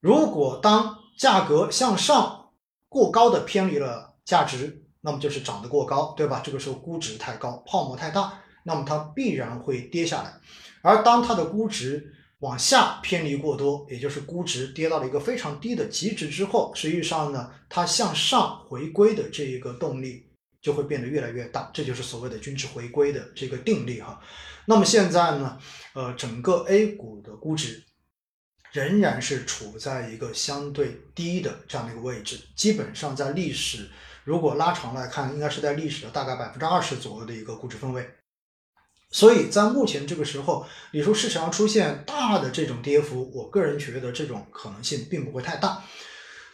[0.00, 2.50] 如果当价格向上
[2.88, 6.40] 过高的偏离了价值，那么就是涨得过高，对吧？
[6.44, 10.34] 这个时候估值太高，泡沫太大，那么它必然会跌下来。
[10.82, 20.24] 而当它的估值往下偏离过多，也就是估值跌到了一个非常低的极值之后，实际上呢，它向上回归的这一个动力
[20.60, 24.20] 就会变得越来越大，这就是所谓的均值回归的这个定力哈。
[24.66, 25.58] 那么现在呢，
[25.94, 27.82] 呃，整个 A 股的估值
[28.70, 33.88] 仍然是处在一个相对低的这样的一个位置，基本上在历史
[34.22, 38.08] 如果拉长来看，应该是在历史的大概百分之二十左右的一个估值分位。
[39.10, 45.82] 所以在目前这个时候，你说市场上出现大的这种跌幅，我个人觉得这种可能性并不会太大。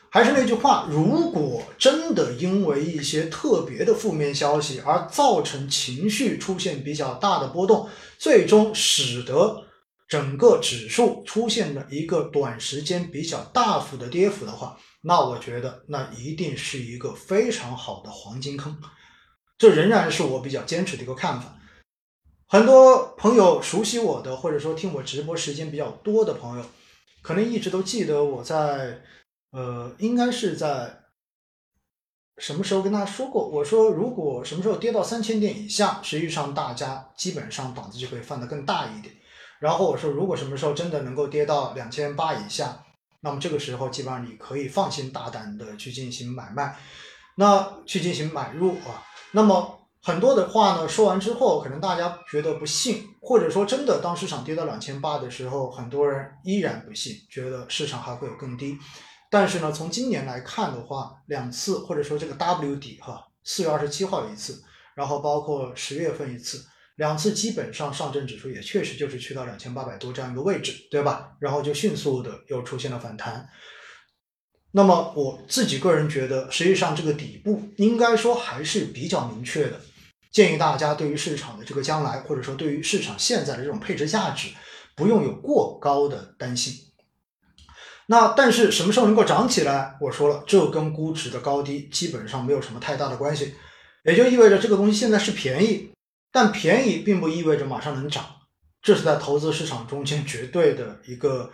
[0.09, 9.65] 还是那句话，如果真的因为一些特别的负面消息而造成情绪出现比较大的波动，最终使得
[10.07, 18.79] 整个指数出现了一个短时间比较大幅的跌幅的话，那我觉得那一定是一个非常好的黄金坑。
[19.59, 21.57] 这仍然是我比较坚持的一个看法。
[22.49, 26.65] 很多朋友熟悉我的，或者说听我直播时间比较多的朋友，
[27.23, 29.03] 可能一直都记得我在。
[29.57, 30.99] 呃，应该是在
[32.39, 33.49] 什么时候跟大家说过？
[33.49, 39.15] 我说，如果什么时候跌到三千点以下，实际上大家基本上胆子就可以放得更大一点。
[39.61, 42.85] 然后我说，如果什么时候真的能够跌到两千八以下，
[43.21, 46.77] 那么这个时候基本上你可以放心大胆的去进行买卖，
[47.37, 49.07] 那去进行买入啊。
[49.31, 58.77] 那么很多的话呢，说完之后，可能大家觉得不信，或者说真的当市场跌到两千八的时候，很多人依然不信，觉得市场还会有更低。
[59.31, 64.63] 但是呢，从今年来看的话，两次或者说这个 W 底哈，四月二十七号一次，
[64.95, 66.63] 然后包括十月份一次，
[66.97, 71.33] 两次基本上上证指数也确实就是去到两千八百多这样一个位置，对吧？
[71.41, 73.49] 然后就迅速的又出现了反弹。
[74.73, 79.81] 那么我自己个人觉得，实际上这个底部应该说还是比较明确的，
[80.35, 84.49] 建议大家对于市场的这个将来，或者说对于市场现在的这种配置价值，
[84.97, 86.75] 不用有过高的担心。
[88.07, 89.97] 那但是什么时候能够涨起来？
[90.01, 93.55] 我说了，这跟估值的高低基本上没有什么太大的关系，
[94.05, 95.93] 也就意味着这个东西现在是便宜，
[96.33, 98.27] 但便宜并不意味着马上能涨，
[98.83, 101.53] 这是在投资市场中间绝对的一个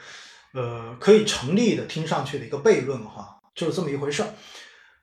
[0.54, 4.30] 呃可以成立的听上去的一个悖论哈，就是这么一回事儿。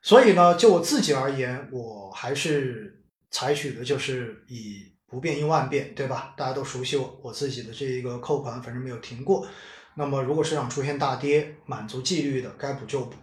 [0.01, 2.96] 所以呢，就我自己而言，我还是
[3.31, 6.33] 采取的就是以不变应万变，对吧？
[6.37, 9.47] 大家都熟悉我，我自己的这一个扣款反正没有停过。
[9.95, 13.15] 那么，如果市场出现大跌，满足纪律的该补就补。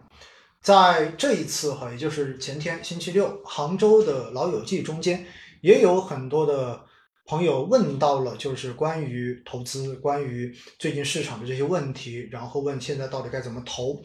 [0.61, 5.27] 在这一次哈，也就是前天星期六，杭州的老友记中间，
[5.61, 6.81] 也有很多的
[7.27, 14.03] 朋友问到了，就是关于投资、关于最近市场的这些问题，然后问现在到底该怎么投。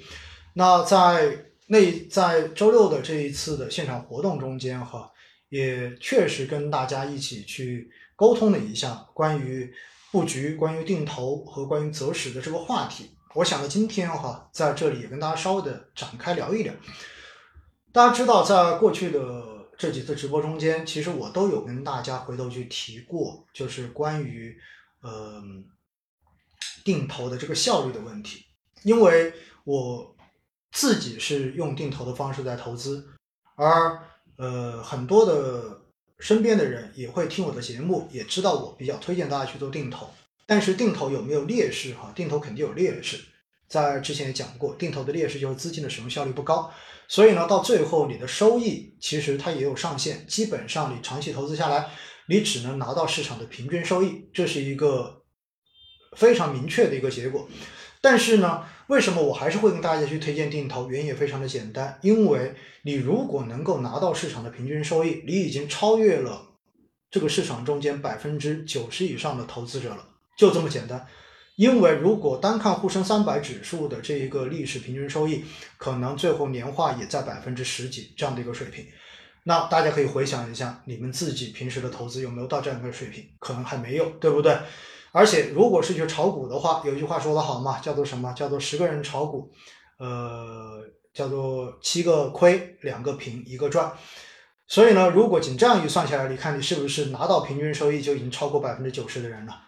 [0.54, 5.10] 那在那在周六的这一次的现场活动中间哈，
[5.50, 9.74] 也确实跟大家一起去沟通了一下关于。
[10.12, 16.74] 布局关于定投和关于择时的这个话题，我想呢，今天哈在这里也跟大家稍微的展开聊一聊。
[17.94, 24.58] 大家知道，在过去的这几次直播中间，其实我都有跟大家回头去提过，就是关于
[25.02, 25.44] 呃
[26.84, 28.44] 定投的这个效率的问题。
[28.82, 29.32] 因为
[29.64, 30.16] 我
[30.72, 33.08] 自己是用定投的方式在投资，
[33.54, 34.09] 而
[34.40, 35.78] 呃很多的。
[36.22, 40.10] 身边的人也会听我的节目，也知道我比较推荐大家去做定投。
[40.46, 41.94] 但是定投有没有劣势？
[41.94, 43.24] 哈，定投肯定有劣势。
[43.70, 46.70] 在之前也讲过，定投的劣势就是资金的使用效率不高。
[47.08, 50.28] 所以呢，到最后你的收益其实它也有上限。
[50.28, 51.90] 基本上你长期投资下来，
[52.28, 55.22] 你只能拿到市场的平均收益，这是一个
[56.18, 57.48] 非常明确的一个结果。
[58.02, 60.90] 但是呢，为什么我还是会跟大家去推荐定投？
[60.90, 66.56] 原因也非常的简单，因为你如果能够拿到市场的平均收益，你已经超越了
[67.12, 70.04] 这个市场中间百分之九十以上的投资者了，
[70.36, 71.06] 就这么简单。
[71.56, 75.46] 因为如果单看沪深三百指数的这一个历史平均收益，
[75.78, 78.84] 可能最后年化也在百分之十几这样的一个水平。
[79.44, 83.24] 那大家可以回想一下，你们自己平时的投资有没有到这样一个水平？
[83.38, 84.58] 可能还没有，对不对？
[85.12, 88.32] 而且，如果是去炒股的话，有一句话说得好嘛，叫做什么？
[88.34, 89.52] 叫做十个人炒股，
[89.98, 93.92] 呃，叫做七个亏，两个平，一个赚。
[94.68, 99.64] 所以呢，如果仅这样一算下来，你看你是不是拿到平均收益就已经超过百分之九十的人了？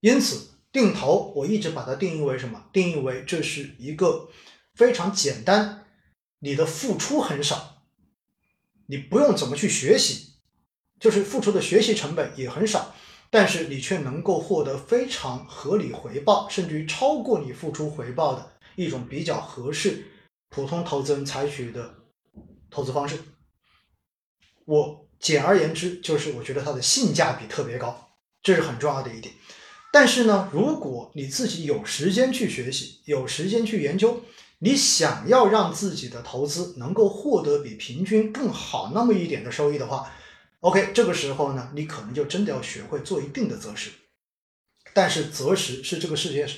[0.00, 2.64] 因此，定投我一直把它定义为什么？
[2.72, 4.30] 定义为这是一个
[4.74, 5.84] 非常简单，
[6.38, 7.82] 你的付出很少，
[8.86, 10.32] 你不用怎么去学习，
[10.98, 12.94] 就是付出的学习成本也很少。
[13.32, 20.04] 但是你却能够获得非常合理回报，甚至于超过你付出回报的一种比较合适
[20.50, 21.94] 普通投资人采取的
[22.70, 23.18] 投资方式。
[24.66, 28.10] 我简而言之就是，我觉得它的性价比特别高，
[28.42, 29.34] 这是很重要的一点。
[29.90, 34.20] 但是呢，如果你自己有时间去学习，有时间去研究，
[34.58, 40.12] 你想要让自己的投资能够获得比平均更好那么一点的收益的话
[40.62, 43.90] ，OK，这个时候呢，你可能就真的要学会做一定的择时，
[44.94, 46.48] 但是择时是这个世界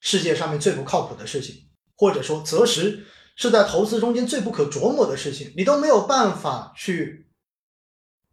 [0.00, 7.30] 世界上面最不靠谱的事情，或者说择时是在投资中间最不可琢磨的事情，你都没有办法去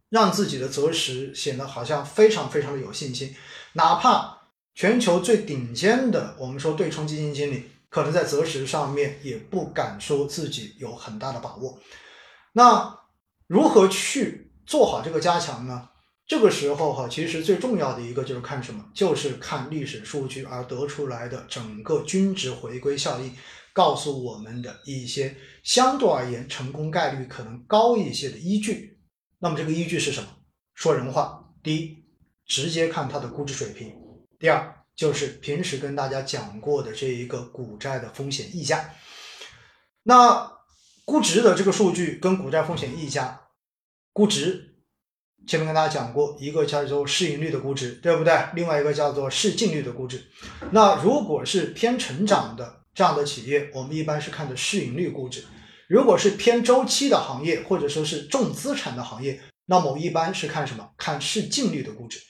[0.08, 3.34] 让自己的择时显得好像非常非常的有信心，
[3.74, 11.78] 哪怕全球最顶尖的我们说对冲基金经理，可能在择时上面也不敢说自己有很大的把握。
[12.52, 12.98] 那
[13.46, 15.88] 如何去做好这个加强呢？
[16.28, 23.34] 这个时候哈，其实最重要的一个就是看什么，就是看历史数据而得出来的整个均值回归效应，
[23.72, 29.00] 告诉我们的一些相对而言成功概率可能高一些的依据。
[29.40, 30.28] 那么这个依据是什么？
[30.74, 32.04] 说人话，第一，
[32.46, 33.90] 直接看它的估值水平；
[34.38, 38.94] 第二，就是平时跟大家讲过的这一个股债的风险溢价。
[40.04, 40.48] 那
[41.04, 43.48] 估值的这个数据跟股债风险溢价，
[44.12, 44.66] 估值。
[45.46, 48.38] 前面跟大家讲过，一个叫做市盈率的估值，对不对？
[48.54, 50.22] 另外一个叫做市净率的估值。
[50.70, 55.40] 那如果是偏成长的这样的企业，我们一般是看的市盈率估值；
[55.88, 60.90] 如果是偏周期的行业，或者说是重资产的行业，那么我一般是看什么？
[60.98, 62.20] 看市净率的估值。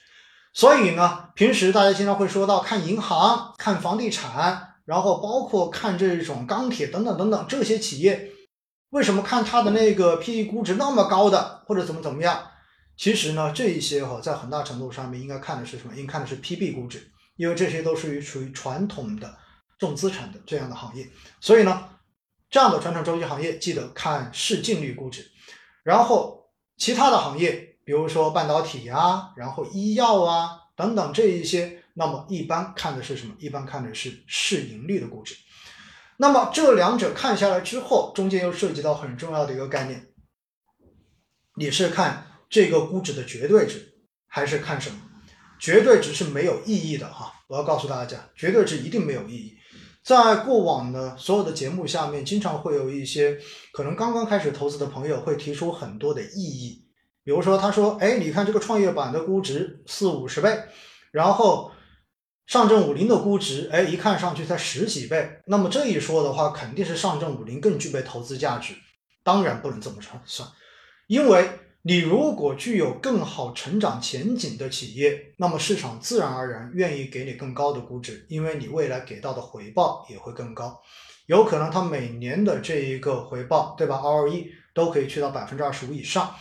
[0.54, 8.30] 所以呢，平时大家经常会说到看银行、看房地产，然后包括看这种钢铁等等等等这些企业，
[8.90, 12.48] 为什么看它的那个 P/E 估值那么高的，或者怎么怎么样？
[12.96, 15.94] 其实呢，这一些哈，在很大程度上面应该看的是什么？
[15.96, 19.38] 应该看的是 PB 估值，因为这些都属于属于传统的
[19.78, 21.08] 重资产的这样的行业。
[21.40, 21.88] 所以呢，
[22.50, 25.30] 这样的传统周期行业，记得看市净率估值。
[25.82, 33.34] 然后其他的行业，比如说半导体啊，然后医药啊等等这一些，那么一般看的是什么？
[33.38, 35.36] 一般看的是市盈率的估值。
[36.20, 40.08] 那么这两者看下来之后，中间又涉及到很重要的一个概念，
[41.56, 42.26] 你是看。
[42.50, 43.94] 这个估值的绝对值
[44.26, 44.96] 还是看什么？
[45.60, 47.32] 绝对值是没有意义的哈！
[47.46, 49.56] 我要告诉大家，绝对值一定没有意义。
[50.04, 53.38] 在过往的所有的节目下面，经常会有一些
[53.72, 56.84] 可能刚刚开始投资的朋友会提出很多的异议，
[57.22, 60.64] 比如说他说：“哎，你看这个创业板的估值四五十倍，
[61.12, 61.70] 然后
[62.50, 65.40] 上证五零的估值，哎，一看上去才十几倍。
[65.46, 68.74] 那么这一说的话，肯定是上证五零更具备投资价值。
[69.22, 69.96] 当然不能这么
[70.26, 70.48] 算，
[71.06, 71.48] 因为。”
[71.82, 80.78] 你如果具有更好成长前景的企业，那么市场自然而然愿意给你更高的估值，因为你未来给到的回报也会更高。
[81.24, 86.34] 有可能它每年的这一个回报，对吧？ROE 都可以去到百分之二十五以上。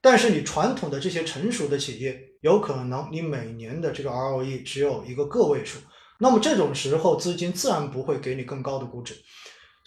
[0.00, 5.78] 但是你传统的这些成熟的企业，有可能你每年的这个 ROE 只有一个个位数。
[6.18, 9.16] 那么这种时候，资金自然不会给你更高的估值。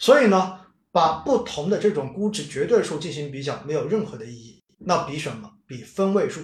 [0.00, 0.58] 所以呢，
[0.90, 4.60] 把不同的这种估值绝对数进行比较，没有任何的意义。
[4.80, 5.48] 那比什么？
[5.68, 6.40] 比分位数。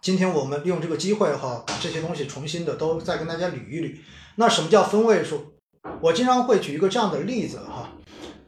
[0.00, 3.98] 今天我们利用这个机会哈，把这些东西重新的都再跟大家捋一捋。
[4.36, 5.58] 那什么叫分位数？
[6.00, 7.90] 我经常会举一个这样的例子哈。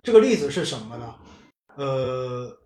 [0.04, 1.14] 这个例子是什么呢？
[1.76, 2.59] 呃，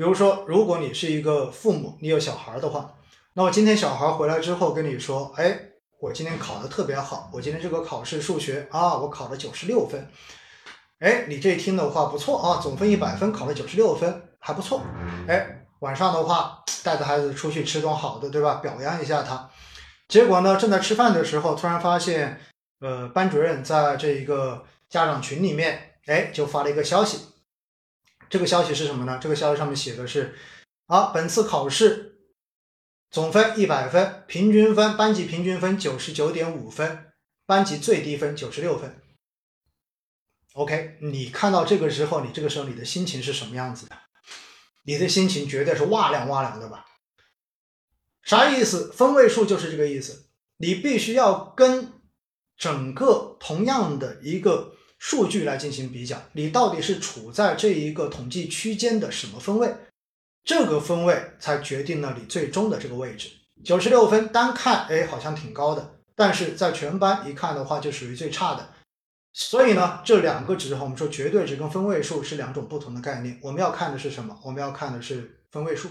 [0.00, 2.94] 比如说，如果你是一个父母，你有小孩的话，
[3.34, 5.60] 那么今天小孩回来之后跟你说：“哎，
[5.98, 10.10] 我今天考的特别好，我今天这个考试数学啊，我考了九十六分。”
[11.00, 14.22] 哎，你这一听的话不错啊，总分一百分，考了九十六分。
[14.38, 14.80] 还不错，
[15.28, 18.54] 哎，晚上的话带着孩子出去吃顿好的，对吧？
[18.54, 19.50] 表扬一下他。
[20.08, 22.40] 结果呢，正在吃饭的时候，突然发现，
[22.80, 27.18] 呃，班主任在这一个家长群里面，哎，就发了一个消息。
[28.30, 29.18] 这个消息是什么呢？
[29.20, 30.34] 这个消息上面写的是，
[30.86, 32.20] 啊，本次考试
[33.10, 37.12] 总分一百分，平均分班级平均分九十九点五分，
[37.44, 39.02] 班级最低分九十六分。
[40.54, 43.96] OK，你看到这个之后，你这个时候你的心情是什么样子的？
[44.84, 46.86] 你的心情绝对是哇凉哇凉的吧？
[48.22, 48.92] 啥意思？
[48.92, 50.26] 分位数就是这个意思。
[50.58, 51.92] 你必须要跟
[52.56, 54.69] 整个同样的一个
[55.00, 59.74] 数据来进行比较，你到底是处在这一个统计区间的什么分位？
[60.44, 63.30] 这个分位才决定了你最终的这个位置。
[63.64, 68.68] 九十六分单看，哎，好像挺高的，但是在全班一看的话，就属于最差的。
[69.32, 73.38] 所以呢，这两个值哈，我们说绝对值跟分位数是两种不同的概念。
[73.42, 74.38] 我们要看的是什么？
[74.44, 75.88] 我们要看的是分位数。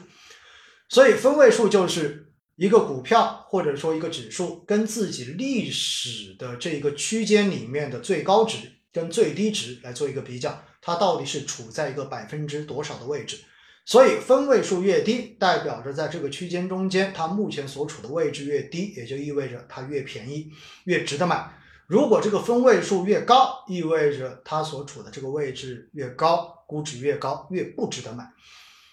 [0.88, 8.57] 所以分位数就是一个股票或者说一个指数跟自己历史的这一个区间里面的最高值
[9.00, 13.39] 跟最低值来做一个比较，它到底是处在一个百分之多少的位置。
[13.86, 20.52] 所以分位数越低，代表着在这个区间中间，它目前所处的位置越低，也就意味着它越便宜，
[20.84, 21.58] 越值得买。
[21.88, 28.30] 如果这个分位数越高，意味着它所处的这个位置越高，估值越高，越不值得买。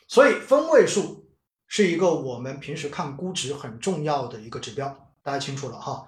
[0.09, 1.29] 所以分位数
[1.67, 6.07] 是一个我们平时看估值很重要的一个指标，大家清楚了哈。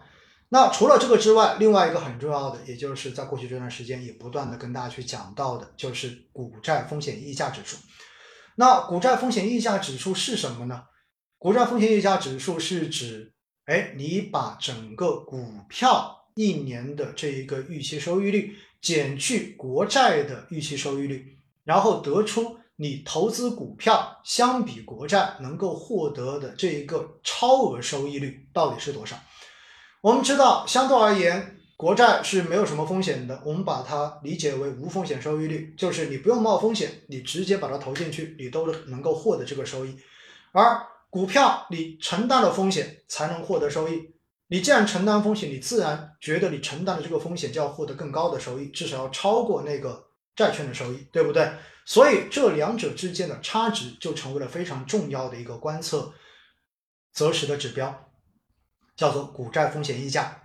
[0.50, 7.76] 那除了这个之外，另外一个很重要的，也就是在过去这段时间也不断的跟大家去讲到的，就是股债风险溢价指数。
[8.56, 10.84] 那股债风险溢价指数是什么呢？
[11.36, 13.34] 股债风险溢价指数是指，
[13.66, 29.14] 哎，你把整个股票一年的这一个预期收益率，减去国债的预期收益率，然后得出你投资股票相比国债能够获得的这一个超额收益率到底是多少？
[30.08, 31.60] 我们知道，相对而言。
[31.76, 39.94] 国债是没有什么风险的，我们把它理解为无风险收益率，就是你不用冒风险，你直接把它投进去，你都能够获得这个收益。
[40.52, 44.10] 而股票你承担了风险才能获得收益，
[44.46, 51.52] 你既然承担风险，你自然觉得你承担的这个风险就要获得更高的收益，至少要超过那个债券的收益，对不对？
[51.84, 56.14] 所以这两者之间的差值就成为了非常重要的一个观测
[57.12, 58.07] 择时的指标，
[58.98, 60.42] 叫做股债风险溢价。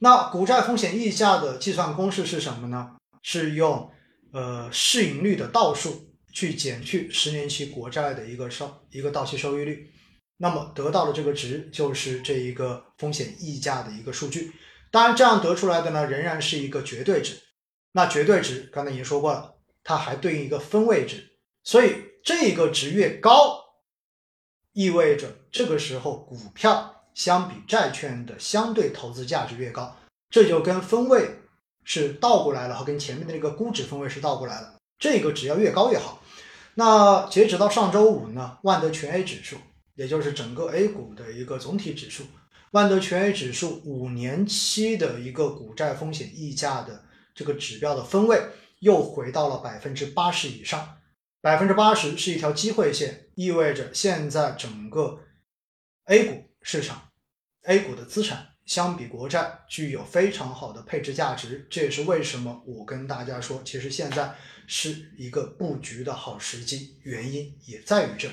[0.00, 2.96] 那股债风险溢价的计算公式是什么呢？
[3.22, 3.88] 是用
[4.32, 9.92] 呃市盈率的倒数去减去十年期国债的一个收一个到期收益率，
[10.38, 14.52] 那么得到的这个值就是这一个风险溢价的一个数据。
[14.90, 17.40] 当然，这样得出来的呢仍然是一个绝对值。
[17.92, 21.94] 那绝对值刚才已经说过了，它还对应一个分位值，所以
[22.24, 23.60] 这个值越高，
[24.72, 27.01] 意味着这个时候股票。
[27.14, 29.96] 相比债券的相对投资价值越高，
[30.30, 31.38] 这就跟分位
[31.84, 34.76] 是倒过来了，和跟前面的那个估值分位是倒过来了。
[34.98, 36.22] 这个只要越高越好。
[36.74, 39.56] 那截止到上周五呢，万德全 A 指数，
[39.94, 42.24] 也就是整个 A 股的一个总体指数，
[42.70, 47.04] 万德全 A 指数五年期的一个股债风险溢价的
[47.34, 48.40] 这个指标的分位
[48.78, 50.96] 又回到了百分之八十以上。
[51.42, 55.18] 百分之八十是一条机会线，意味着现在整个
[56.04, 56.51] A 股。
[56.62, 57.02] 市场
[57.64, 64.34] A 股的资产相比国债具有非常好的配置价值，这也是为什么我跟大家说，其实现在
[64.66, 68.28] 是一个布局的好时机，原因也在于这。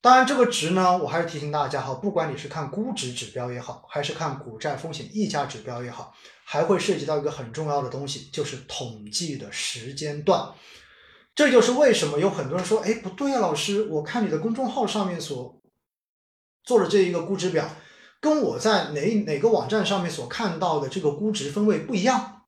[0.00, 6.14] 当然，这个值呢，我还是提醒大家哈，不管你是看估值指标也好，还是看股债风险溢价指标也好，
[6.44, 10.52] 还会涉及到一个很重要的东西，就是统计的时间段。
[11.34, 15.60] 这就是为什么有很多人说，哎，不对啊，老师，我看你的公众号上面所。
[16.66, 17.70] 做了这一个估值表，
[18.20, 22.42] 跟我在哪哪个网站上面所看到的这个估值分位不一样。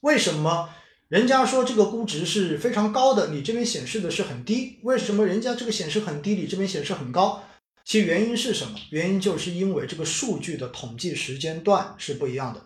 [0.00, 0.68] 为什么
[1.08, 4.80] 人家说这个估值是非常高的，你这边显示的是很低？
[4.82, 7.42] 为什么人家这个显示很低，你这边显示很高？
[7.84, 8.78] 其原因是什么？
[8.90, 12.62] 原因就是因为这个数据的统计时间段是不一样的。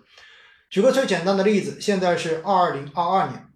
[0.69, 3.47] 举个最简单的例子，现在是二零二二年，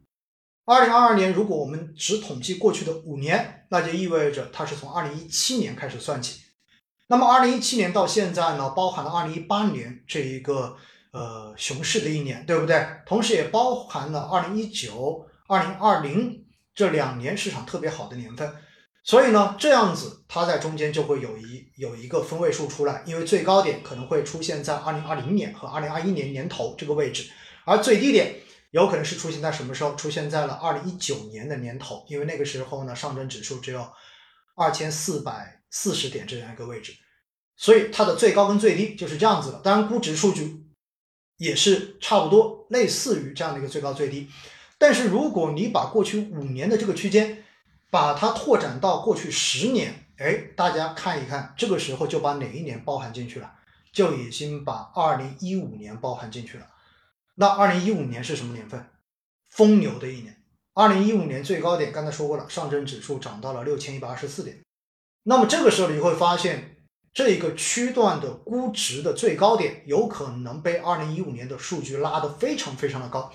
[0.64, 6.42] 二零二二年如果我们只统计过去的五年，那就意味着它是从二零一七年开始算起。
[7.08, 10.76] 那么，二零一七年到现在呢，包含了二零一八年这一个
[11.12, 12.84] 呃熊市的一年，对不对？
[13.06, 16.44] 同时也包含了二零一九、二零二零
[16.74, 18.52] 这两年市场特别好的年份。
[19.04, 27.30] 所以呢，这样子它在中间就会有一有一个分位数出来，因为最高点可能会出现在二零二零年和二零二一年年头这个位置，
[27.64, 28.34] 而最低点
[28.72, 29.94] 有可能是出现在什么时候？
[29.94, 33.86] 出现在了二零一九年的年头，因为那个时候呢，上证指数只有
[34.56, 35.55] 二千四百。
[35.70, 36.94] 四十点这样一个位置，
[37.56, 39.58] 所以它的最高跟最低就是这样子的。
[39.60, 40.66] 当然，估值数据
[41.36, 44.28] 也是差不多，类似于这样的一个最高最低。
[44.78, 47.44] 但是，如果你把过去五年的这个区间，
[47.90, 53.52] 把它拓展到过去十年，哎，大家看一看，这个时候就把哪一年包含进去了？
[53.92, 56.66] 就已经把二零一五年包含进去了。
[57.36, 58.86] 那二零一五年是什么年份？
[59.48, 60.36] 疯牛的一年。
[60.74, 64.60] 二零一五年最高点，刚才说过了，上证指数涨到了六千一百二十四点。
[65.28, 66.76] 那么这个时候你会发现，
[67.12, 73.32] 这一个区段的估值的最高点有可能被二零一五年的数据拉得非常非常的高，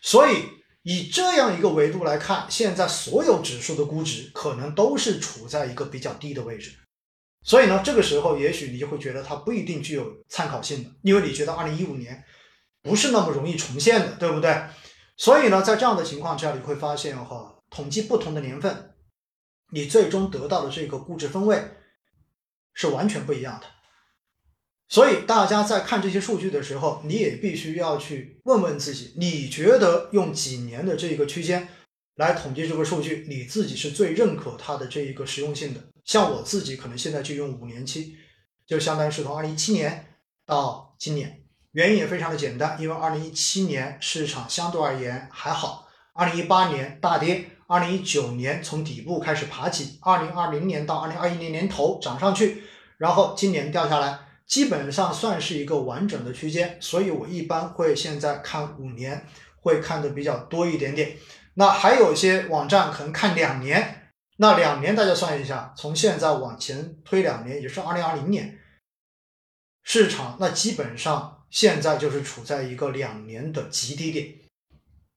[0.00, 0.44] 所以
[0.84, 6.70] 以这样一个维度来看，现在所有指数的估值可能都是处在一个比较低的位置，
[7.42, 12.22] 所以呢，这个时候也许你就会觉得它不一定具有参考性的，因为你觉得二零一五年
[12.84, 14.56] 不是那么容易重现的，对不对？
[15.16, 18.91] 所以呢，在这样的情况之下，你会发现哈，统计不同的年份。
[19.74, 21.62] 你最终得到的这个估值分位
[22.74, 23.66] 是完全不一样的，
[24.86, 31.66] 所以大家在看这些数据的时候，你也必须要去问问自己，你觉得用几年的这个区间
[32.16, 35.80] 来统计这个数据，你自己是最认可它的这一个实用性的？
[36.04, 38.18] 像我自己可能现在就用五年期，
[38.66, 47.48] 就相当于是从二零一七年到今年，原因也非常的简单，因为二零一七年市场相对而言还好，二零一八年大跌。
[47.72, 52.64] 二零一九年从底部开始爬起，二零二零年到二零二一年年头涨上去，
[52.98, 56.76] 然后今年掉下来，基本上算是一个完整的区间。
[56.82, 59.26] 所以我一般会现在看五年，
[59.62, 61.16] 会看的比较多一点点。
[61.54, 68.58] 那还有一些网站可能看两年，那两年大家算一下，从现在往前推两年，也是二零二零年，
[69.82, 74.41] 市场那基本上现在就是处在一个两年的极低点。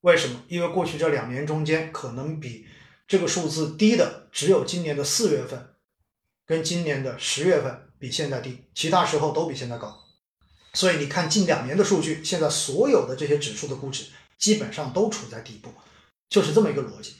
[0.06, 0.39] 为什么？
[0.47, 2.68] 因为过去这两年中间，可能比
[3.08, 5.70] 这个数字低的只有今年的四月份，
[6.45, 10.03] 跟今年的十月份比现在低，其他时候都比现在高。
[10.76, 14.06] 所以你看近两年的数据，现在所有的这些指数的估值
[14.38, 15.72] 基本上都处在底部，
[16.30, 17.16] 就是这么一个逻辑。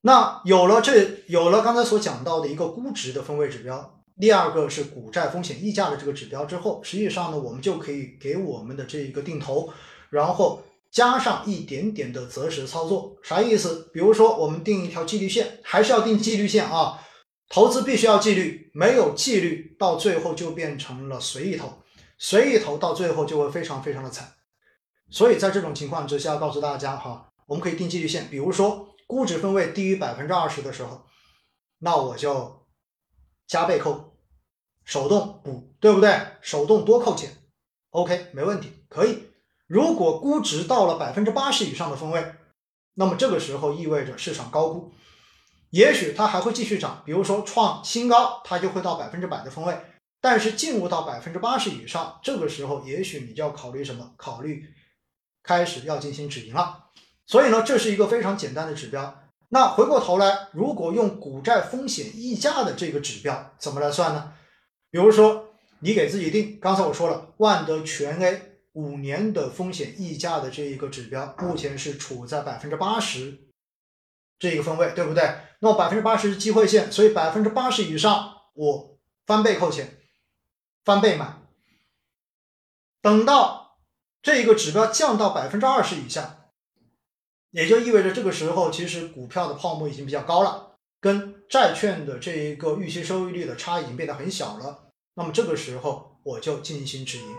[0.00, 9.70] 那有了这有了刚才所讲到的一个估值的分位指标，第二个是股债风险溢价的这个指标之后，实际上呢，我们就可以给我们的这一个定投，
[10.08, 10.62] 然后。
[10.94, 13.90] 加上一点点的择时操作，啥意思？
[13.92, 17.04] 比如说，我们定一条纪律线，还是要定纪律线啊？
[17.48, 21.82] 投资必须要纪律，没有纪律，到最后就变成了随意投，
[22.16, 24.34] 随意投到最后就会非常非常的惨。
[25.10, 31.04] 所以在这种情况之下，告诉大家哈，我们可以定纪律线，比如说估值分位低于百分之二十的时候，
[31.80, 32.68] 那我就
[33.48, 34.16] 加倍扣，
[34.84, 36.16] 手动补，对不对？
[36.40, 37.30] 手动多扣钱
[37.90, 39.24] ，OK，没问题，可以。
[39.66, 42.34] 如果估值到了百分之八十以上的分位，
[42.94, 44.92] 那么这个时候意味着市场高估，
[45.70, 49.76] 也许它还会继续涨，比如说创新高，它就会到百分之百的分位。
[50.20, 54.12] 但是进入到百分之八十以上，这个时候也许你就要考虑什么？
[54.16, 54.64] 考虑
[55.42, 56.84] 开始要进行止盈了。
[57.26, 59.22] 所以呢，这是一个非常简单的指标。
[59.48, 64.32] 那回过头来，如果用股债风险溢价的这个指标怎么来算呢？
[64.90, 65.48] 比如说
[65.80, 68.53] 你给自己定，刚才我说了，万德全 A。
[68.74, 73.48] 五年的风险溢价的这一个指标，目前是处在百分之八十
[74.38, 75.22] 这一个分位，对不对？
[75.60, 79.98] 那么百分之八十是机会线，所以百分之八十以上，我翻倍扣钱，
[80.84, 81.40] 翻倍买。
[83.00, 83.78] 等到
[84.22, 86.50] 这一个指标降到百分之二十以下，
[87.50, 94.88] 也就意味着这个时候，其实股票的泡沫已经比较高了，跟债券的这一个预期收益率的差已经变得很小了。
[95.14, 97.36] 那么这个时候，我就进行止盈。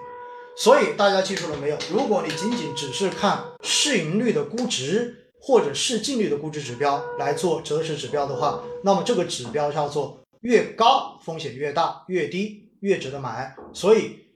[0.58, 1.78] 所以大家记住了没有？
[1.92, 13.56] 如果你仅仅只是看市盈率的估值或者市净率的估值指标来做择时指标的话，那么这个指标叫做越高风险越大，越低越值得买。
[13.74, 14.28] 所以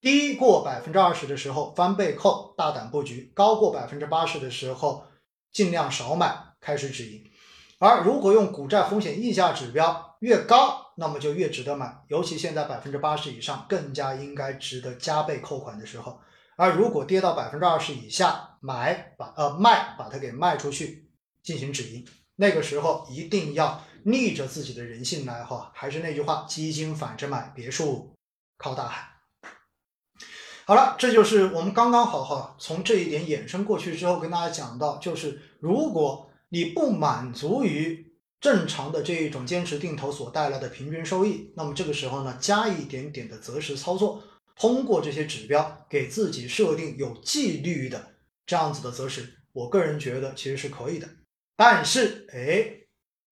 [0.00, 5.04] 低过百分之二十的时候翻倍扣大胆布局，高过百分之八十的时候
[5.52, 7.22] 尽量少买，开始止盈。
[7.78, 16.18] 而如果用股债风险溢价指标越高，那么就越值得买，尤其现在百分之八十以上，更加应该值得加倍扣款的时候。
[16.56, 21.10] 而如果跌到百分之二十以下，买把呃卖把它给卖出去
[21.42, 22.02] 进行止盈，
[22.36, 25.70] 那个时候一定要逆着自己的人性来哈。
[25.74, 28.14] 还是那句话，基金反着买，别墅
[28.56, 29.06] 靠大海。
[30.64, 38.05] 好了，这就是我们刚刚好哈，从这一点衍生过去之后，跟大家讲到，就是如果你不满足于。
[38.46, 44.22] 正常的这一种坚持定投所带来的平均收益，那么这个时候呢，加一点点的择时操作，
[44.54, 48.14] 通过这些指标给自己设定有纪律的
[48.46, 51.08] 这样子的择时，我个人觉得其实是可以的。
[51.56, 52.86] 但是，哎，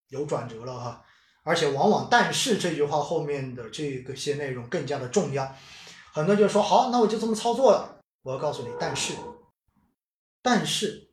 [0.08, 1.04] 有转折了哈，
[1.44, 5.54] 而且往往“但是”这句话后面的这个些内容更加的重要。
[6.12, 9.12] 很多人就说：“好，那我就这么操作了。”我要告诉你，但是，
[10.42, 11.03] 但是。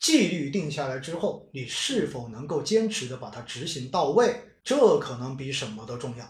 [0.00, 4.44] 纪律定下来之后，你是否能够坚持的把它执行到位？
[4.64, 6.26] 这可能比什么都重要。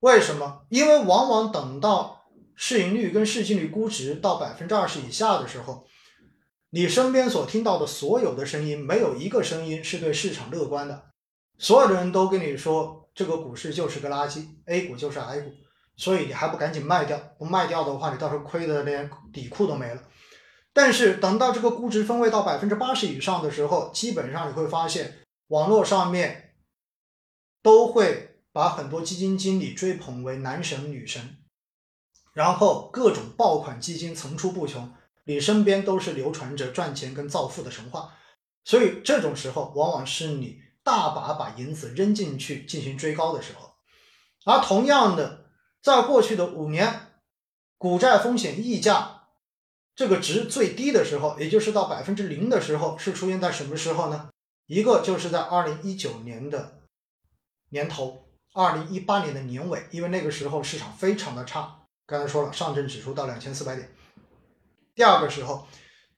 [0.00, 0.66] 为什么？
[0.68, 5.86] 因为往往等到市盈率跟市净率估值到百分之二十以下的时候，
[6.68, 11.06] 你身边所听到的所有的声音，没有一个声音是对市场乐观的。
[11.58, 15.50] 所有的人都跟你说，这个股市就是个垃圾，A 股就是 I 股，
[15.96, 17.18] 所以你还不赶紧卖掉？
[17.38, 20.02] 不卖掉的话，你到时候亏的连底裤都没了。
[20.74, 26.56] 但是等到这个估值分位到百分之八十以上的时候，基本上你会发现，网络上面
[27.62, 31.38] 都会把很多基金经理追捧为男神女神，
[32.32, 34.92] 然后各种爆款基金层出不穷，
[35.26, 38.12] 你身边都是流传着赚钱跟造富的神话，
[38.64, 43.74] 所以这种时候往往是你大把把银子扔进去进行追高的时候。
[44.44, 45.46] 而同样的，
[45.80, 47.12] 在过去的五年，
[47.78, 49.23] 股债风险溢价。
[49.96, 54.28] 这个值最低的时候，也就是到百分之零的时候，是出现在什么时候呢？
[54.66, 56.80] 一个就是在二零一九年的
[57.68, 61.86] 年头，二零一八年的年尾，因为那个时候市场非常的差。
[62.06, 63.88] 刚才说了，上证指数到两千四百点。
[64.96, 65.68] 第二个时候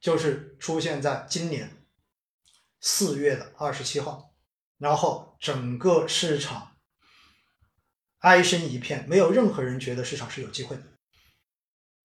[0.01, 1.85] 就是出现在今年
[2.81, 4.33] 四月的二十七号，
[4.79, 6.77] 然后整个市场
[8.20, 10.83] 哀声一片，没有任何人觉得市场是有机会的，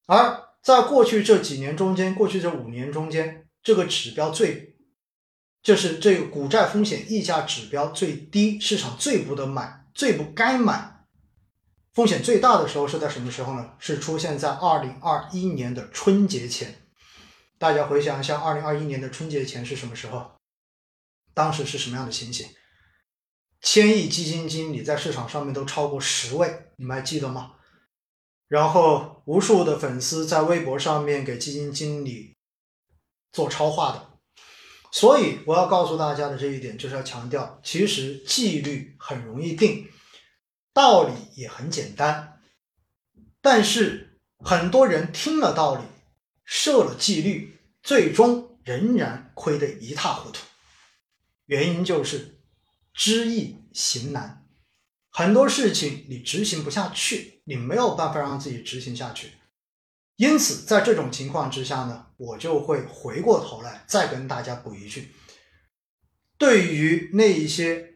[0.08, 0.51] 而。
[0.62, 4.76] 在过去这几年中间，过去这五年中间，这个指标最，
[5.64, 11.06] 就是这个股债风险溢价指标最低，市场最不得买、最不该买，
[11.94, 13.74] 风险最大的时候是在什么时候呢？
[13.80, 16.76] 是出现在二零二一年的春节前。
[17.58, 20.32] 大家回想一下，二零二一年的春节前是什么时候？
[21.34, 22.48] 当时是什么样的情形？
[23.62, 27.54] 千亿基金经理在市场上面都超过十位，你们还记得吗？
[28.52, 32.36] 然后无数的粉丝在微博上面给基金经理
[33.32, 34.10] 做超话的。
[34.92, 39.88] 所以我要告诉大家的这一点，就是要强调，其实纪律很容易定，
[40.74, 42.42] 道理也很简单，
[43.40, 45.84] 但是很多人听了道理。
[46.44, 50.40] 设了纪律，最终仍然亏得一塌糊涂。
[51.46, 52.42] 原因就是
[52.94, 54.41] 知易行难，
[55.12, 59.34] 很多事情你执行不下去，你没有办法让自己执行下去。
[60.16, 65.14] 因此，在这种情况之下呢，我就会回过头来再跟大家补一句：
[66.38, 67.94] 对于那一些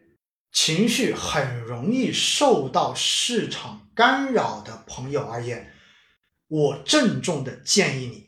[0.52, 5.74] 情绪很容易受到市场干扰的朋友而言，
[6.48, 8.26] 我郑重的建议你。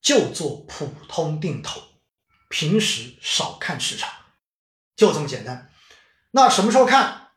[0.00, 1.82] 就做普通定投，
[2.48, 4.08] 平时少看市场，
[4.96, 5.70] 就这么简单。
[6.30, 7.27] 那什么时候看？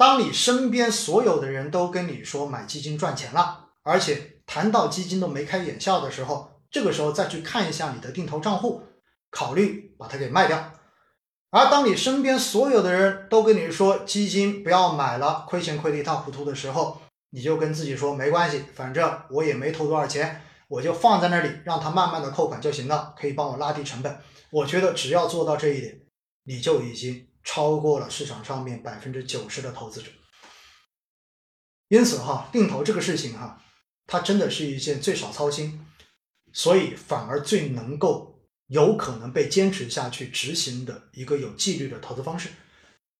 [0.00, 8.80] 当你身边所有的人都跟你说买基金赚钱了，而且谈到基金都眉开眼笑的时候，这个时候再去看一下你的定投账户，
[9.30, 10.72] 考虑把它给卖掉。
[11.50, 20.40] 而当你身边所有的人都跟你说基金不要买了，亏钱亏得一塌糊涂的时候，你就跟自己说没关系，反正我也没投多少钱。
[20.68, 24.18] 我就放在那里，让它慢慢的扣款就行了，可以帮我拉低成本。
[24.48, 26.00] 我觉得只要做到这一点，
[26.44, 30.08] 你就已经超过了市场上面百分之九十的投资者。
[31.88, 33.60] 因此哈，定投这个事情哈，
[34.06, 35.84] 它真的是一件最少操心，
[36.52, 42.50] 所以反而最能够有可能被坚持下去执行的一个有纪律的投资方式。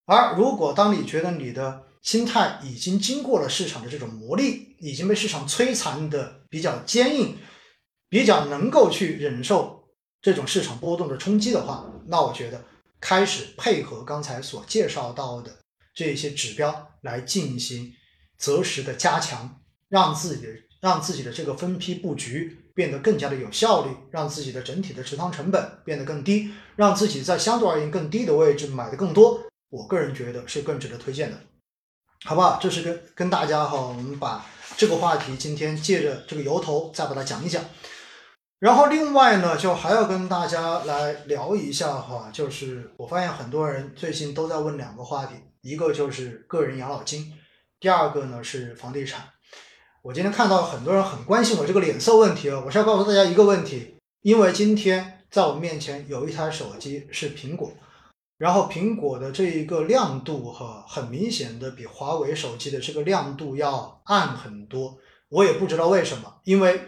[0.07, 7.37] 而如果当你觉得你的心态已经经过了市场的这种磨砺，已经被市场摧残的比较坚硬，
[8.09, 9.89] 比较能够去忍受
[10.23, 12.65] 这种市场波动的冲击的话，那我觉得
[13.01, 15.59] 开始配合刚才所介绍到的
[15.95, 17.93] 这些指标来进行
[18.37, 31.39] 择时的加强，让自己的让自己的这个分批布局变得更加的有效率，让自己的整体的持仓成本变得更低，让自己在相对而言更低的位置买的更多，我个人觉得是更值得推荐的。
[32.25, 32.59] 好不好？
[32.61, 34.47] 这是跟跟大家哈，我们把
[34.77, 37.65] 这个话题今天借着这个由头再把它讲一讲。
[38.61, 45.33] 然后另外呢，就还要跟大家来聊一下哈，就是我发现很多人最近都在问两个话题，
[45.63, 47.33] 一个就是个人养老金，
[47.81, 49.25] 第二个呢是房地产。
[50.03, 57.73] 我今天看到很多人很关心我这个脸色问题啊，我是要告诉大家一个问题，因为今天在我面前有一台手机是苹果。
[58.37, 64.99] 然后苹果的这一个亮度哈，很明显的比华为手机的这个亮度要暗很多。
[65.31, 66.81] 我也不知道为什么，因为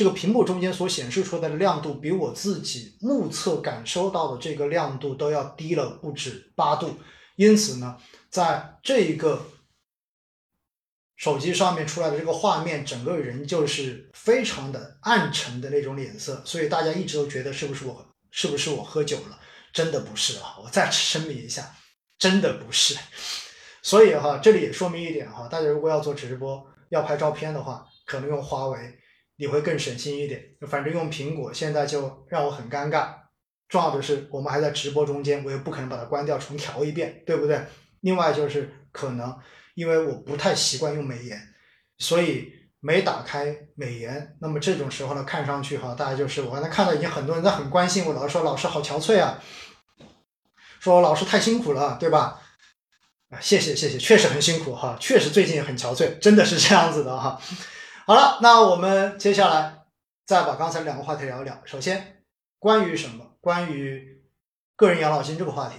[0.00, 6.96] 这个屏幕中间所显示出来的亮度比我自己目测感受到的这个亮度都要低了不止八度。
[7.36, 7.98] 因此呢，
[8.30, 9.44] 在这一个
[11.16, 16.40] 手机上面出来的这个画面，整个人就是非常的暗沉的那种脸色。
[16.46, 19.38] 所以大家一直都觉得是不是我是不是我喝酒了？
[19.70, 20.56] 真的不是啊！
[20.64, 21.76] 我再次声明一下，
[22.18, 22.96] 真的不是。
[23.82, 28.98] 所以哈，这里也说明一点哈，大家如果要做直播、要拍照片的话，可能用华为
[29.40, 30.40] 你会更省心一点。
[30.68, 33.14] 反正用苹果现在就让我很尴尬。
[33.68, 37.60] 重要的是，我们还在直播中间，我也不可能把它关掉重调一遍，对不对？
[38.00, 39.34] 另外就是可能
[39.74, 41.40] 因为我不太习惯用美颜，
[41.98, 44.36] 所以没打开美颜。
[44.40, 49.42] 那么这种时候呢，看上去哈，大家就是我刚才看到已经很多人在很关心我，老师说老师好憔悴啊。
[50.80, 52.40] 说老师太辛苦了，对吧？
[53.28, 57.40] 啊，谢谢谢谢，确实很辛苦哈，确实最近很憔悴，真的是这样子的哈。
[58.10, 59.84] 好了，那我们接下来
[60.26, 61.56] 再把刚才两个话题聊一聊。
[61.64, 62.24] 首先，
[62.58, 63.24] 关于什么？
[63.40, 64.20] 关于
[64.74, 65.76] 个人养老金这个话题。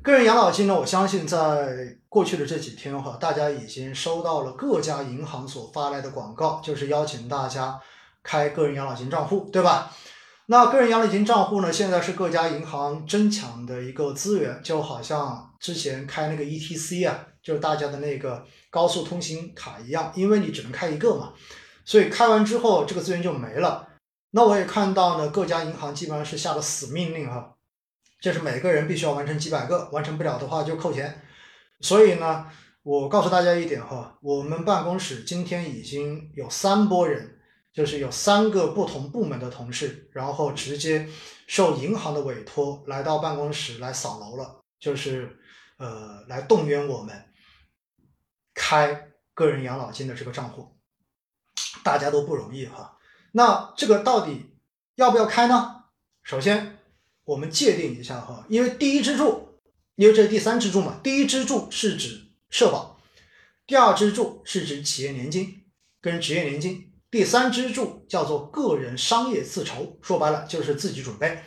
[0.00, 7.80] 个人养老金呢，我相信在过去的这几天哈，大家已经收到了各家银行所发来的广告，就是邀请大家
[8.22, 9.90] 开个人养老金账户，对吧？
[10.46, 11.72] 那个人养老金账户呢？
[11.72, 21.34] 现在是各家银行争抢的一个资源，就好像之前开那个 ETC 啊，就是大家的那个高速通行卡一样，因为你只能开一个嘛，
[21.84, 23.86] 所以开完之后这个资源就没了。
[24.30, 27.54] 那我也看到呢，各家银行基本上是下了死命令哈，
[28.20, 31.22] 就是每个人必须要完成几百个，完成不了的话就扣钱。
[31.80, 32.46] 所以呢，
[32.82, 37.36] 我告诉大家一点哈，我们办公室今天已经有三波人。
[37.72, 41.08] 就是有三个不同部门的同事，然后直接
[41.46, 45.38] 受银行的委托来到办公室来扫楼了，就是
[45.80, 47.24] 呃来动员我们
[48.52, 50.76] 开个人养老金的这个账户，
[51.82, 52.98] 大家都不容易哈。
[53.32, 54.54] 那这个到底
[54.96, 55.84] 要不要开呢？
[56.22, 56.78] 首先
[57.24, 59.58] 我们界定一下哈，因为第一支柱，
[59.94, 63.00] 因为这是第三支柱嘛，第一支柱是指社保，
[63.66, 65.64] 第二支柱是指企业年金
[66.02, 71.42] 跟职业年金，第三支柱叫做个人商业自筹，说白了就是自己准备。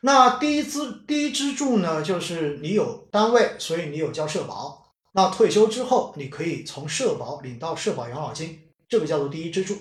[0.00, 4.92] 那第一支第一支柱呢，就是你有单位，所以你有交社保。
[5.12, 9.76] 那退休之后，你可以从社保领到社保养老金，这个叫做第一支柱。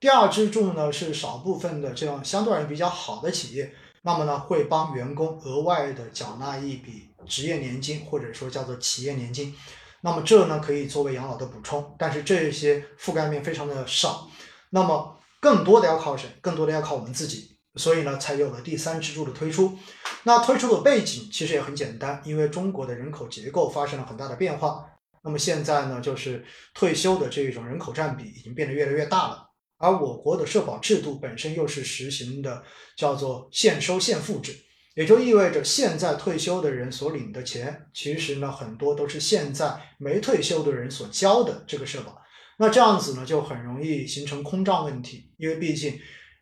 [0.00, 3.70] 第二支柱呢，是少部分的这样相对而言比较好的企业，
[4.02, 9.54] 那么呢会帮员工额外的缴纳一笔职业年金，或者说叫做企业年金。
[10.00, 14.28] 那么这呢可以作为养老的补充，但是这些覆盖面非常的少。
[14.70, 16.28] 那么更多的要靠谁？
[16.40, 17.57] 更多的要靠我们自己。
[17.76, 19.78] 所以呢，才有了第三支柱的推出。
[20.24, 24.84] 那推出的背景其实也很简单，因为中国的人口结构发生了很大的变化。
[25.22, 26.44] 那么现在呢，就是
[26.74, 29.48] 退休的这种人口占比已经变得越来越大了。
[29.76, 32.64] 而我国的社保制度本身又是实行的
[32.96, 34.56] 叫做现收现付制，
[34.96, 42.20] 也就意味着现在退休的人所领的钱，其实呢很多都是现在没退休的人所交的这个社保。
[42.58, 45.98] 那这样子呢，就很容易形成空账问题，因为毕竟。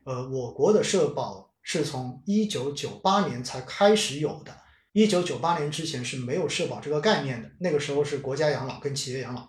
[0.07, 4.57] 呃，我国的社保是从一九九八年才开始有的，
[4.93, 9.49] 一九九八年之前是没有社保这个概念的，那个时候是国家养老跟企业养老。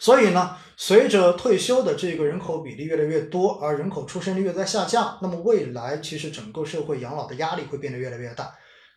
[0.00, 8.52] 所以呢，随着退休的这个人口比例越来越多，而人口出生率又在下降，那么未来其实整个社会养老的压力会变得越来越大。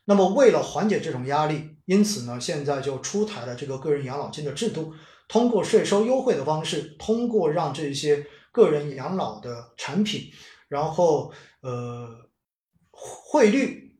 [0.06, 4.96] 那么为了缓解这种压力，因此呢，现在就出台了这个个人养老金的制度，
[5.28, 8.26] 通过税收优惠的方式，通过让这些。
[8.54, 10.32] 个人养老的产品，
[10.70, 12.08] 然后呃
[12.92, 13.98] 汇率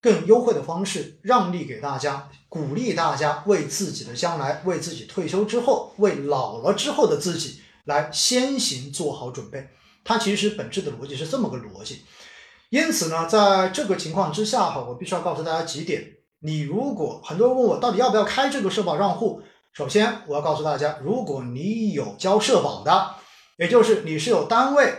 [0.00, 9.68] 更优惠的方式让利给大家，鼓励大家为自己的将来，为自己退休之后，为老了之后的自己来先行做好准备。
[10.02, 12.04] 它其实本质的逻辑是这么个逻辑。
[12.70, 16.16] 因此呢，在这个情况之下哈，我必须要告诉大家几点。
[16.40, 19.42] 你如果很多人问我到底要不要开这个社保账户，
[19.72, 23.16] 首先我要告诉大家，如果你有交社保的。
[23.58, 24.94] 也就是你是有单位，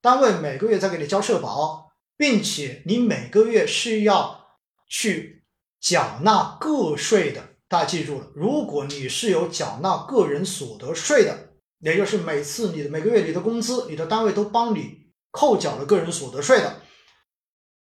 [0.00, 4.56] 单位每个月在给你交社保，并且你每个月是要
[4.88, 5.44] 去
[5.78, 7.56] 缴纳个税的。
[7.68, 16.80] 大家记住了，如果你是有缴纳个人所得税的，也就是每次你的每个月你的工资，你的单位都帮你扣缴了个人所得税的，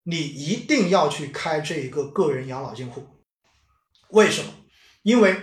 [0.02, 3.24] 你一定要去开这一个个人养老金户。
[4.10, 4.52] 为什么？
[5.02, 5.36] 因为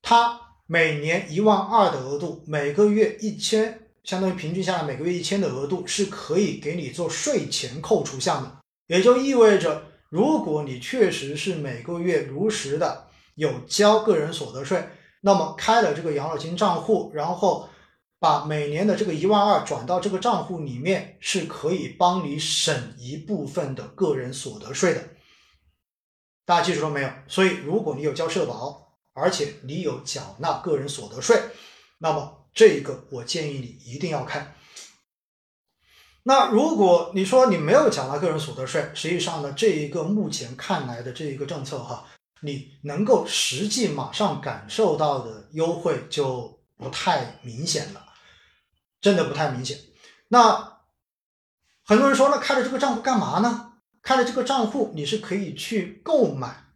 [0.00, 3.82] 它每年一万二的额度，每个月一千。
[4.04, 14.86] 相当于平均下来每个月一千的额度是可以给你做税前扣除项的，也就意味着，如果你确实是每个月如实的有交个人所得税，
[15.22, 17.66] 那么开了这个养老金账户，然后
[18.18, 25.02] 把每年的这个一万二转到这个账户里面，是可以帮你省一部分的个人所得税的。
[26.44, 27.08] 大家记住了没有？
[27.26, 31.40] 所以，如果你有交社保，而且你有缴纳个人所得税，
[31.96, 32.43] 那么。
[32.54, 34.54] 这一个我建议你一定要开。
[36.22, 42.06] 那如果你说你没有缴纳个人所得税，实际上呢，这一个目前看来的这一个政策哈，
[42.40, 48.06] 你能够实际马上感受到的优惠就不太明显了，
[49.02, 49.78] 真的不太明显。
[50.28, 50.78] 那
[51.84, 53.72] 很多人说，那开了这个账户干嘛呢？
[54.00, 56.72] 开了这个账户，你是可以去购买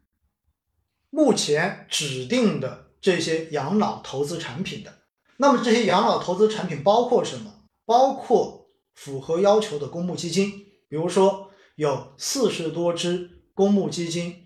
[1.09, 4.98] 目前指定的这些养老投资产品的。
[5.39, 7.55] 那么这些养老投资产品包括什么？
[7.87, 10.51] 包括符合要求的公募基金，
[10.89, 14.45] 比如说有四十多只公募基金、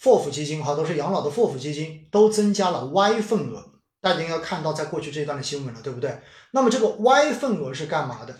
[0.00, 3.72] FOF 基金，哈，都是养老的 FOF 基金，都增加了 Y 份额。
[4.00, 6.20] 大家应该看到在过去这一段的新闻了，对不对？
[6.52, 8.38] 那么这个 Y 份额是干嘛的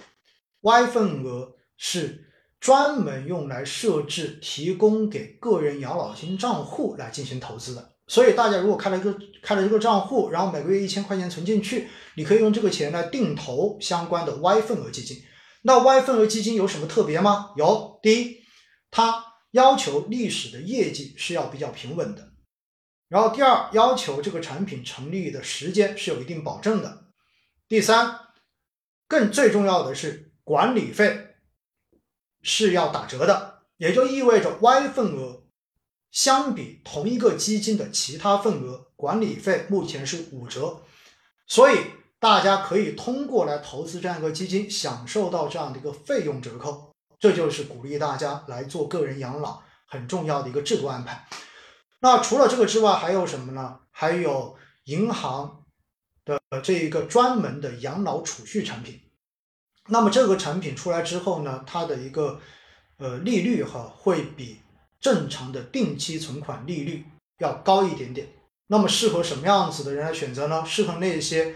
[0.61, 2.31] ？Y 份额是
[2.61, 7.93] 专门用来设置、提供给个人养老金账户来进行投资的。
[8.07, 15.23] 所以大家如果开了一个开了这个账户，然后每个月一千块钱存进去，你可以用这个钱来定投相关的 Y 份额基金。
[15.63, 17.53] 那 Y 份额基金有什么特别吗？
[17.57, 18.43] 有，第一，
[18.91, 22.31] 它要求历史的业绩是要比较平稳的。
[23.09, 27.05] 然后第二，要求这个产品成立的时间是有一定保证的。
[27.69, 28.19] 第三，
[29.07, 31.37] 更最重要的是管理费
[32.43, 35.34] 是要打折的，也就意味着 Y 份额。
[36.15, 40.81] 相比同一个基金的其他份额，管理费目前是五折，
[41.49, 41.77] 所以
[42.21, 46.95] 大家可以通过来投资这样一个基金，享受到这样的一个费用折扣。
[47.19, 51.27] 这就是鼓励大家来做个人养老很重要的一个制度安排。
[51.99, 53.81] 那除了这个之外，还有什么呢？
[53.91, 55.65] 还有银行
[56.25, 59.01] 的这一个专门的养老储蓄产品。
[59.89, 62.41] 那么这个产品出来之后呢，它的一个
[62.99, 64.61] 呃利率哈会比
[65.05, 67.05] 正常的定期存款利率
[67.39, 68.27] 要高一点点。
[68.69, 70.65] 那么适合什么样子的人来选择呢？
[70.67, 71.55] 适合那些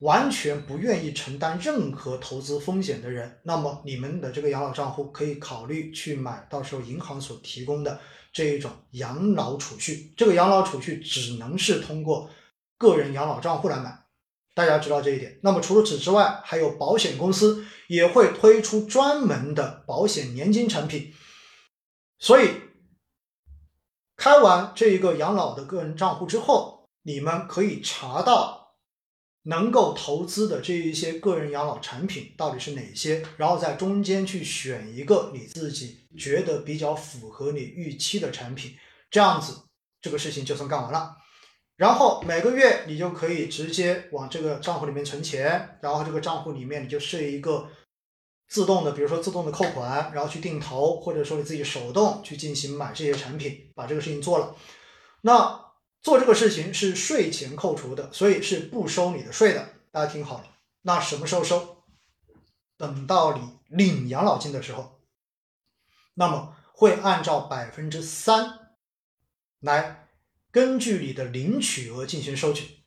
[0.00, 3.38] 完全不愿意承担任何投资风险的人。
[3.44, 7.98] 那么你们的这个养老账户可以考虑去买，到时候银行所提供的
[8.34, 10.12] 这一种养老储蓄。
[10.14, 12.28] 这个养老储蓄只能是通过
[12.76, 13.98] 个人养老账户来买。
[14.54, 15.38] 大家知道这一点。
[15.42, 21.14] 那么除了此之外，还有保险公司也会推出专门的保险年金产品。
[22.18, 22.50] 所以，
[24.20, 28.74] 开完这一个养老的个人账户之后，你们可以查到
[29.44, 38.74] 能够投资的这一些个人养老产品到底是哪些，然后在中间去选一个你自己觉得比较符合你预期的产品，
[39.10, 39.62] 这样子
[40.02, 41.16] 这个事情就算干完了。
[41.76, 47.66] 然后每个月你就可以直接往这个账户里面存钱，然后这个账户里面你就设一个
[48.50, 54.56] 自动的，比如说自动的扣款，然后去定投，或者说你自己手动去进行买这些产品，把这个事情做了。
[55.20, 55.72] 那
[56.02, 59.76] 做这个事情是税前扣除的，所以是不收你的税的。
[59.92, 60.44] 大家听好了，
[60.82, 61.84] 那什么时候收？
[62.76, 65.00] 等到你领养老金的时候，
[66.14, 68.74] 那么会按照百分之三
[69.60, 70.08] 来。
[70.50, 72.82] 根据你的领取额进行收取，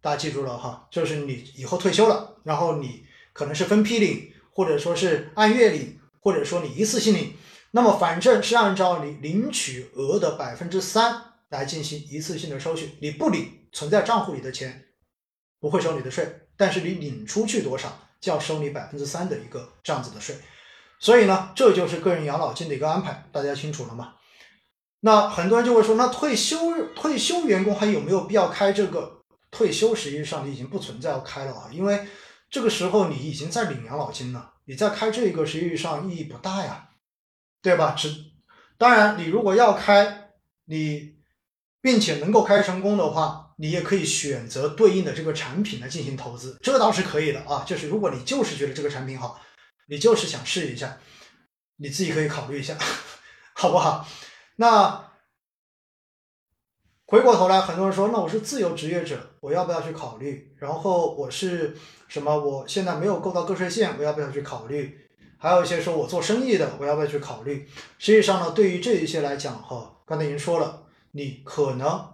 [0.00, 7.34] 大家记住了哈，就是你以后退休了，然后你可能是分批领，或者说是按月领，或者说你一次性领，
[7.72, 12.92] 那么反正是按照你领取额的百分之三来进行一次性的收取。
[13.02, 14.86] 你不领存在账户里的钱
[15.60, 16.26] 不会收你的税，
[16.56, 20.34] 但是你领出去多少就要收你百分之三的一个这样子的税。
[20.98, 24.14] 所以呢，这就是个人养老金的一个安排，大家清楚了吗？
[25.00, 26.56] 那很多人就会说，那退休
[26.94, 29.12] 退休员工还有没有必要开这个？
[29.48, 32.04] 退休实际上你已经不存在要开了啊，因为
[32.56, 36.88] 这个时候你已经在领养老金了，你再开这个实际上意义不大呀，
[37.60, 37.94] 对吧？
[37.94, 38.08] 只
[38.78, 40.30] 当然，你如果要开，
[40.64, 41.16] 你
[41.82, 47.62] 并且能够开成功的话，你也可以选择对应的这个产品来进行投资，这倒是可以的啊。
[47.66, 49.38] 就是如果你就是觉得这个产品好，
[49.88, 50.96] 你就是想试一下，
[51.76, 52.74] 你自己可以考虑一下，
[53.52, 54.08] 好不好？
[54.56, 55.05] 那
[57.08, 61.76] 回过头来，很多人说：“那我是自由职业者，我要不要去考虑？”然后我是
[62.08, 62.36] 什么？
[62.36, 64.98] 我现在没有够到个税线，我要不要去考虑？
[65.38, 67.68] 还有一些说我做生意的，我要不要去考虑？
[67.98, 70.82] 实际上呢，对于这一些来讲，哈，刚才已经说了，
[71.12, 72.12] 你可能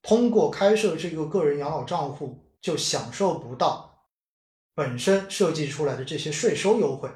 [0.00, 4.04] 通过开设这个个人养老账户，就享受不到
[4.76, 7.10] 本身设计出来的这些税收优惠，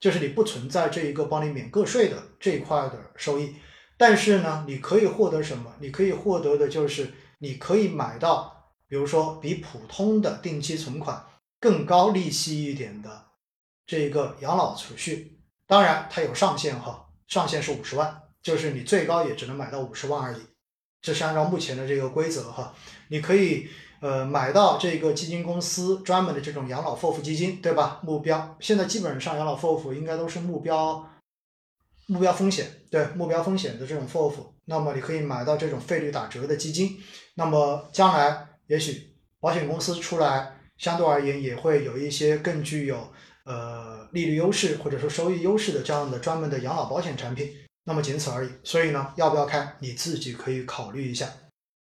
[0.00, 3.54] 就是你不存在这一个帮你免个税的这一块的收益。
[3.98, 5.74] 但是呢，你可以获得什么？
[5.80, 11.26] 你可以获得的就是你可以买到，比如说比普通的定期存款
[11.60, 13.24] 更高利息一点的
[13.84, 15.40] 这个养老储蓄。
[15.66, 20.40] 当然，它有上限哈，上限是五十万，就是你最高也只能买到五十万而已。
[21.02, 22.72] 这是按照目前的这个规则哈，
[23.08, 23.68] 你可以
[24.00, 28.00] 呃买到这个基金公司专门的这种养老 FOF 基金，对吧？
[28.04, 31.04] 目标现在基本上养老 FOF 应该都是目标。
[32.10, 34.32] 目标风险对目标风险的这种 FOF，
[34.64, 36.98] 那么你可以买到这种费率打折的基金。
[37.34, 43.12] 那么将来也许保险公司出来，相对而言也会有一些更具有
[43.44, 47.52] 呃利率优势或者说收益优势的这样的专门的养老保险产品。
[47.84, 48.48] 那么仅此而已。
[48.64, 51.28] 所以呢，要不要开你自己可以考虑一下，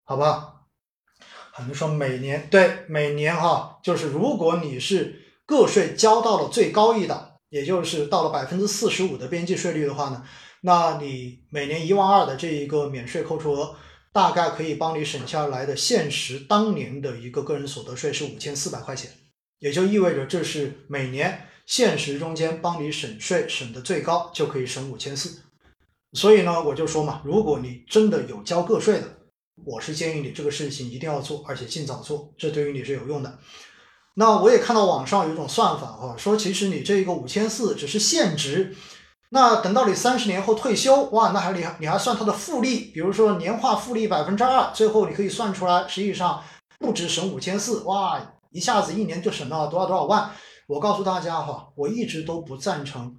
[0.03, 0.67] 好不好？
[1.53, 7.28] 很多说每年对每年哈，就是如果你是个税交到了最高一档。
[7.49, 10.23] 也就是到了百分之四十五的边际税率的话呢，
[10.61, 13.75] 那你每年一万二的这一个免税扣除额，
[14.11, 19.11] 大概可以帮你省下来的现实当年的一个个人所得税是五千四百块钱，
[19.59, 25.41] 也就意味着这是每年现实中间帮你省税省的最高，就可以省五千四。
[26.13, 29.07] 所以呢，我就说嘛，如果你真的有交个税的，
[29.63, 33.39] 我是建议你这个事情一定要做，而且尽早做，这对于你是有用的。
[34.15, 38.75] 那我也看到网上有一种算法哈，说其实你这个五千四只是现值，
[39.29, 46.43] 那等到你三十年后退休，哇，那还你你还算它的复利，比如说年化复利百分之二，最后你可以算出来，实际上
[46.79, 48.19] 不止省五千四，哇，
[48.51, 50.31] 一下子一年就省了多少多少万。
[50.67, 53.15] 我告诉大家哈，我一直都不赞成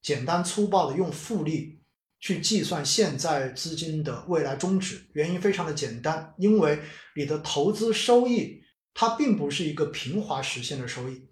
[0.00, 1.80] 简单粗暴的用复利
[2.18, 6.80] 去计算现在资金的未来终止，原因非常的简单，因为
[7.14, 8.58] 你的投资收益。
[9.00, 11.26] 它并不是一个平滑实现的收益，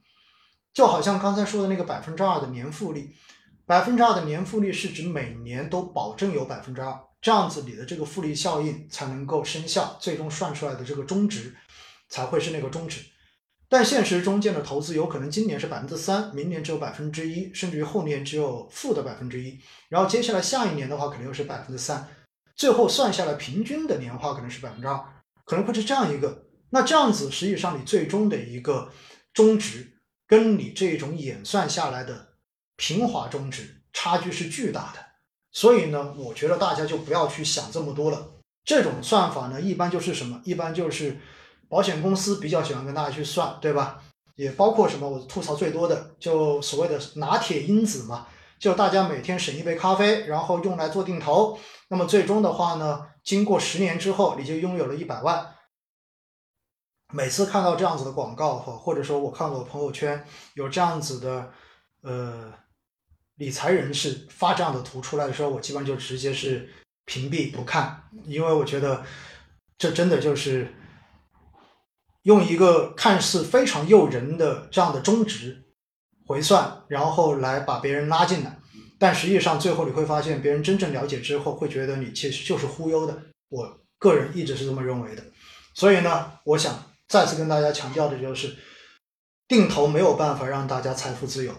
[0.73, 3.15] 就好像刚才说的那个百分之二的年复利，
[3.67, 11.55] 百分之二的年复利是指每年都保证有百分之二，这样子你的这个复利效应才能够生效，最终算出来的这个中值
[12.09, 13.03] 才会是那个中值。
[13.69, 19.61] 但现实中间的投资有可能今年是百分之三，明年只有百分之一，甚至于后年只有负的百分之一，
[19.91, 22.09] 然后接下来下一年的话可能又是百分之三，
[22.57, 24.99] 最后算下来平均的年化可能是百分之二，
[25.45, 26.48] 可能会是这样一个。
[26.71, 28.91] 那这样子实际上你最终的一个
[29.33, 32.29] 中值跟你这种演算下来的
[32.77, 35.01] 平滑中值差距是巨大的。
[35.53, 38.31] 所以呢，我觉得大家就不要去想这么多了。
[38.65, 40.41] 这种算法呢，一般就是什么？
[40.45, 41.19] 一般就是。
[41.71, 44.03] 保险公司比较喜欢跟大家去算，对吧？
[44.37, 45.07] 也包括什么？
[45.07, 48.27] 我吐槽最多的就所谓的拿铁因子嘛，
[48.59, 51.59] 就大家每天省一杯咖啡，然后用来做定投，
[51.89, 55.47] 那么最终的话呢，经过十年之后，你就拥有了一百万。
[57.13, 61.51] 每次看到这样子的广告哈，或者说我看我朋友圈有这样子的
[62.03, 62.53] 呃
[63.37, 66.69] 理财人士发这样的图出来的时候，我基本上就直接是
[67.05, 69.05] 屏蔽不看，因为我觉得
[69.77, 70.75] 这真的就是。
[72.25, 75.65] 用一个看似非常诱人的这样的中值
[76.27, 78.59] 回算，然后来把别人拉进来，
[78.99, 83.23] 但实际上最后你会发现，别人真正了解之后会觉得你其实就是忽悠的。
[83.49, 85.23] 我个人一直是这么认为的。
[85.73, 88.57] 所以呢，我想再次跟大家强调的就是，
[89.49, 91.55] 定投没有办法让大家财富自由，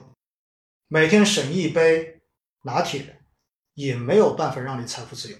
[0.88, 2.22] 每天省一杯
[2.64, 3.24] 拿铁
[3.74, 5.38] 也没有办法让你财富自由。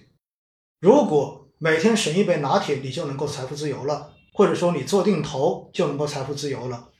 [0.80, 4.16] 如果每天省一杯拿铁，你就能够财富自由了。
[4.32, 6.92] 或者说你做定投就能够财富自由了，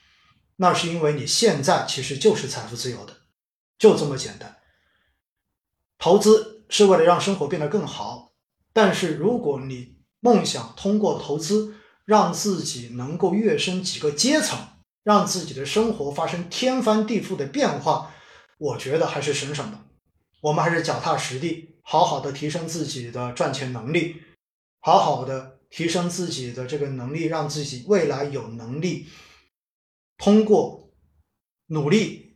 [0.56, 3.18] 那是因为你现在其实就是财富自由的，
[3.78, 4.58] 就这么简单。
[5.96, 8.32] 投资是为了让生活变得更好，
[8.72, 14.58] 但是如果你梦想通过投资让自己能够跃升几个阶层，
[15.02, 18.12] 让自己的生活发生天翻地覆的变化，
[18.58, 19.84] 我觉得还是省省吧。
[20.40, 24.22] 我们还是脚踏实地，好好的提升自己的赚钱能力，
[24.80, 25.56] 好好的。
[25.72, 29.06] 提升自己的这个能力，让自己未来有能力
[30.18, 30.90] 通过
[31.66, 32.34] 努力，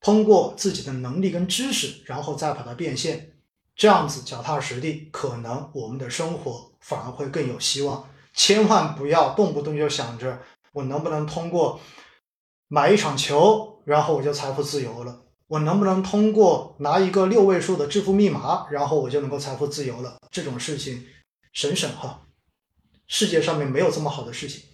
[0.00, 3.38] 通过自己的能力跟知识，然后再把它变现，
[3.74, 8.06] 这样子脚踏实地，可能我们的生活反而会更有希望。
[8.34, 10.40] 千万不要动不动就想着
[10.72, 11.80] 我能不能通过
[12.68, 15.12] 买一场球，然后我就财富自由了；
[15.46, 20.16] 我能不能通过拿一个六位数的致富密码，然后我就能够财富自由了？
[20.30, 21.06] 这种事情
[21.52, 22.22] 省省哈。
[23.06, 24.64] 世界上面没有这么好的事情。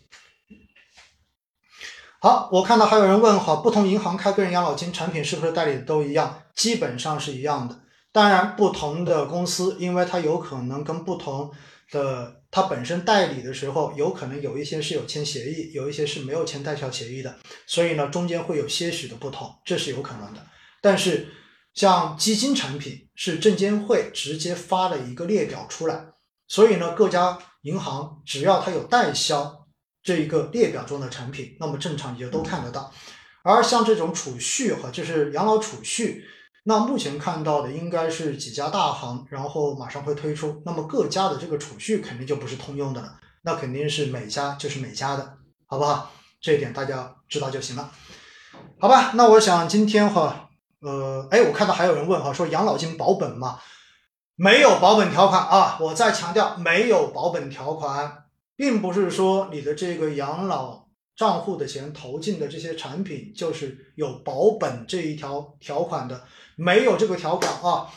[2.21, 6.43] 好，我看到还有人问哈，不同银行开个人养老金产品是不是代理都一样？
[6.55, 7.81] 基本上是一样的。
[8.13, 11.53] 当然，不同的公司，因为它有可能跟不同
[11.91, 20.47] 的它本身代理的时候，有可能有一些是有签协议，有一些是没有签代销协议的，所以呢，中间会有些许的不同，这是有可能的。
[20.81, 21.29] 但是，
[21.75, 26.07] 像基金产品是证监会直接发了一个列表出来，
[26.49, 27.39] 所以呢，各家。
[27.65, 29.67] 银行只要它有代销
[30.03, 32.91] 这一个列表中的产品，那么正常也就都看得到。
[33.43, 36.25] 而像这种储蓄哈，就是养老储蓄，
[36.65, 40.63] 那目前看到的应该是几家大行，然后马上会推出。
[40.65, 46.11] 那么各家的这个储蓄肯定就不是通用的了，那肯定是每家就是每家的，好不好？
[46.41, 47.91] 这一点大家知道就行了，
[48.79, 49.13] 好吧？
[49.15, 50.49] 那我想今天哈，
[50.81, 53.59] 呃，哎，我看到还有人问哈，说养老金保本吗？
[54.37, 55.77] 没有保本条款啊！
[55.81, 58.25] 我再强调，没有保本条款，
[58.57, 60.80] 并不是说你的这个养老
[61.21, 66.25] 账户的钱投进的这些产品就是有保本这一条条款的，
[66.57, 67.93] 没有这个条款啊。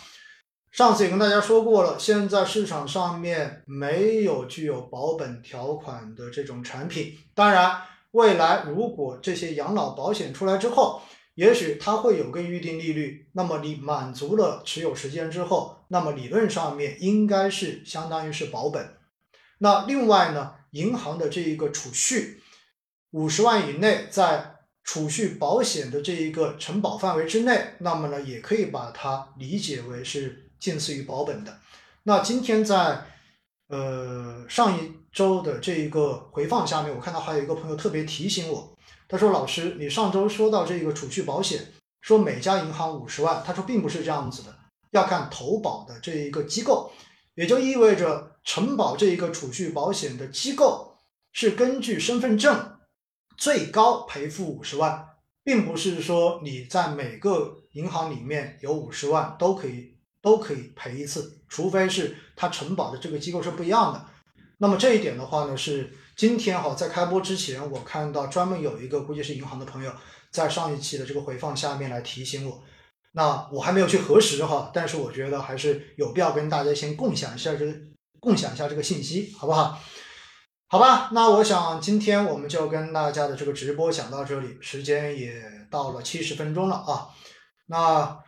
[0.73, 7.17] 上次也跟大家说过了，现在市场上面没有具有保本条款的这种产品。
[7.33, 11.01] 当然，未来如果这些养老保险出来之后，
[11.35, 18.97] 也许它会有个预定利率，那么你满足了持有时间之后，那么理论上面应该是相当于是保本。
[19.59, 22.42] 那另外呢，银行的这一个储蓄
[23.13, 31.59] 五十万以内，在储蓄保险的这一个承保范围之内，那么呢也可以把它理解为是近似于保本的。
[32.03, 33.05] 那今天在
[33.67, 38.75] 呃上一周的这一个回放下面，我看到还有一个朋友特别提醒我。
[39.07, 41.71] 他说：“老师，你上周说到这个储蓄保险，
[42.01, 43.43] 说每家银行五十万。
[43.45, 44.55] 他说并不是这样子的，
[44.89, 46.91] 要看投保的这一个机构，
[47.35, 50.97] 也就意味着承保这一个储蓄保险的机构
[51.31, 52.72] 是根据身份证
[53.37, 55.07] 最高赔付五十万，
[55.43, 64.05] 并不是说你在每个银行里面有五十万都可以都可以赔一次，除非是他承保的这个机构是不一样的。
[64.57, 69.91] 那么这一点的话呢是。”今天哈，在开播之前，我看到专门有一个估计是银行的朋友，
[70.29, 72.63] 在上一期的这个回放下面来提醒我。
[73.13, 77.73] 那我还没有去核实哈，但是我觉得还是有必要跟大家先共享一下这个
[78.19, 79.81] 共享一下这个信息，好不好？
[80.73, 85.39] 好吧，那我想今天我们就跟大家的这个直播讲到这里，时间也
[85.69, 87.09] 到了七十分钟了啊。
[87.67, 88.23] 那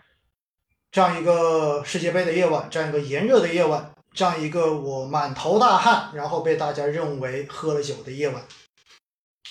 [0.92, 8.44] 这样一个世界杯的夜晚，这样一个炎热的夜晚，这样一个我满头大汗，然后被大家认为喝了酒的夜晚，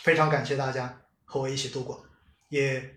[0.04, 2.00] 非常感谢大家和我一起度过，
[2.48, 2.94] 也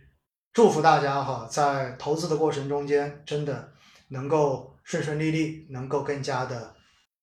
[0.54, 3.74] 祝福大家哈，在投资的过程中间，真的
[4.10, 6.76] 能够顺顺利利，能够更加的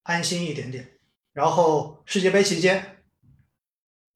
[0.02, 0.90] 安心一点点。
[1.34, 3.04] 然后世界杯期间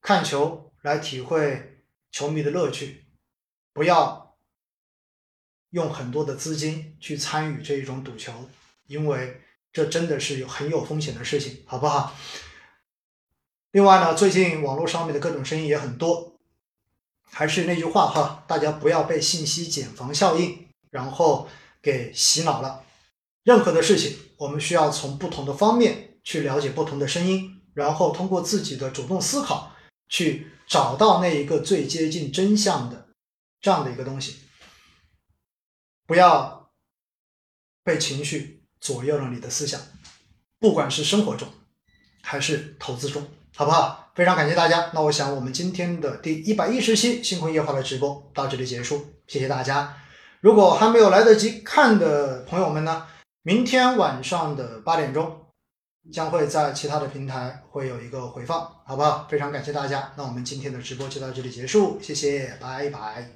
[0.01, 3.03] 看球来体会球迷的乐趣，
[3.73, 4.37] 不要
[5.71, 8.49] 用很多的资金去参与这一种赌球，
[8.87, 9.41] 因为
[9.73, 12.15] 这真的是有很有风险的事情，好不好？
[13.71, 16.39] 另外呢，最近网络上面的各种声音也很多，
[17.21, 21.49] 还是那句话哈，大家不要被信息茧房效应然后
[21.81, 22.85] 给洗脑了。
[23.43, 26.08] 任何的事情，我们需要从不同的方面。
[26.29, 29.71] 去了解不同的声音，然后通过自己的主动思考，
[30.09, 33.07] 去找到那一个最接近真相的
[33.59, 34.35] 这样的一个东西。
[36.05, 36.69] 不要
[37.83, 39.81] 被情绪左右了你的思想，
[40.59, 41.47] 不管是生活中
[42.21, 44.11] 还是投资中，好不好？
[44.13, 44.91] 非常感谢大家。
[44.93, 49.97] 那我想我们今天的第一百一十期星空夜话的直播到这里结束，谢谢大家。
[50.41, 53.07] 如果还没有来得及看的朋友们呢，
[53.41, 55.47] 明天晚上的八点钟。
[56.11, 59.27] 将会在其他的平台会有一个回放，好不好？
[59.29, 63.29] 非常感谢大家，那我们今天的直播就到这里结束，谢谢，拜拜。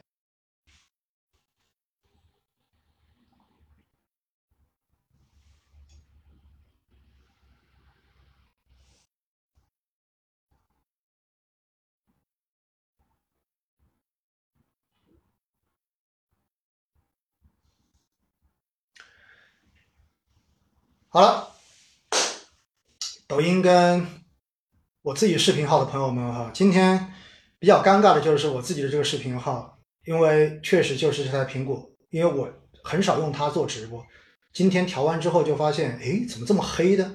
[21.10, 21.53] 好了。
[23.34, 24.06] 抖音跟
[25.02, 27.12] 我自己视频号的朋友们哈，今天
[27.58, 32.48] 比较尴尬的就是我自己的这个视频号，因为确实就是这台苹果，因为我
[32.84, 34.06] 很少用它做直播。
[34.54, 37.12] 今天调完之后就发现，哎，怎么这么黑的？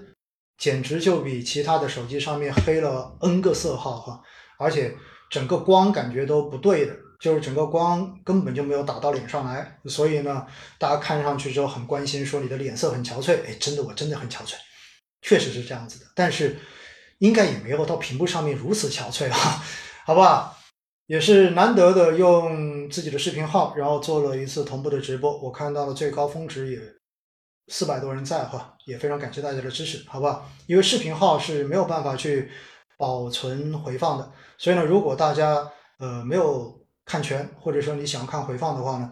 [0.59, 4.21] 简直就比其他的手机上面黑了 N 个色号哈，
[4.59, 4.93] 而且
[5.31, 9.79] 整个光感觉都不对的，就是整个光根本就没有打到脸上来。
[9.85, 10.45] 所以呢，
[10.81, 13.35] 大家看上去之后很关心，说你的脸色很憔悴。
[13.47, 14.55] 哎，真的，我真的很憔悴。
[15.23, 16.57] 确实是这样子的，但是
[17.19, 19.65] 应该也没有到屏幕上面如此憔悴啊，
[20.07, 20.57] 好不好？
[21.07, 26.79] 也是难得的用自己的视频号，然后做了一次同步的直播，我看到了最高峰值也
[27.69, 30.49] 四百多人在哈，也非常感谢大家的支持，好不好？
[30.67, 32.51] 因为视频号是没有办法去
[32.99, 35.67] 保存回放的，所以呢，如果大家
[35.99, 39.11] 呃没有看全，或者说你想看回放的话呢，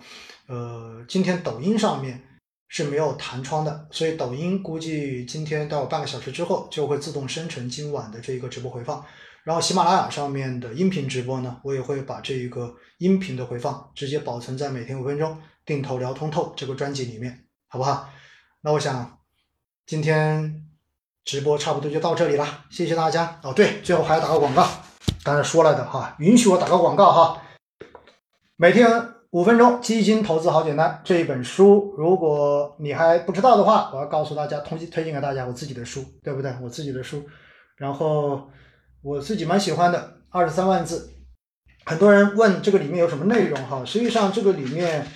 [0.48, 2.22] 呃，今天抖音上面。
[2.68, 9.04] 是没有弹窗的，所以抖音估计今天到半个小时之后就会自动生成今晚的这一个直播回放。
[9.44, 18.10] 然后喜马拉雅上面的音频直播呢，我也会把这一个音频的回放直接保存在每天五分钟定投聊通透这个专辑里面，好不好？
[18.62, 19.18] 那我想
[19.86, 20.66] 今天
[21.24, 23.40] 直播差不多就到这里了，谢谢大家。
[23.44, 24.68] 哦，对，最后还要打个广告，
[25.22, 27.42] 刚才说了的哈，允许我打个广告哈，
[28.56, 29.15] 每天。
[29.30, 36.54] 五分钟基金投资好简单这一本书，如果你还不知道的话，我要告诉大家，推推荐给大家我自己的书，对不对？
[36.62, 37.22] 我自己的书，
[37.76, 38.48] 然后
[39.02, 41.10] 我自己蛮喜欢的，二十三万字。
[41.84, 45.06] 很多人问这个里面有什么内容哈，实际上这个里面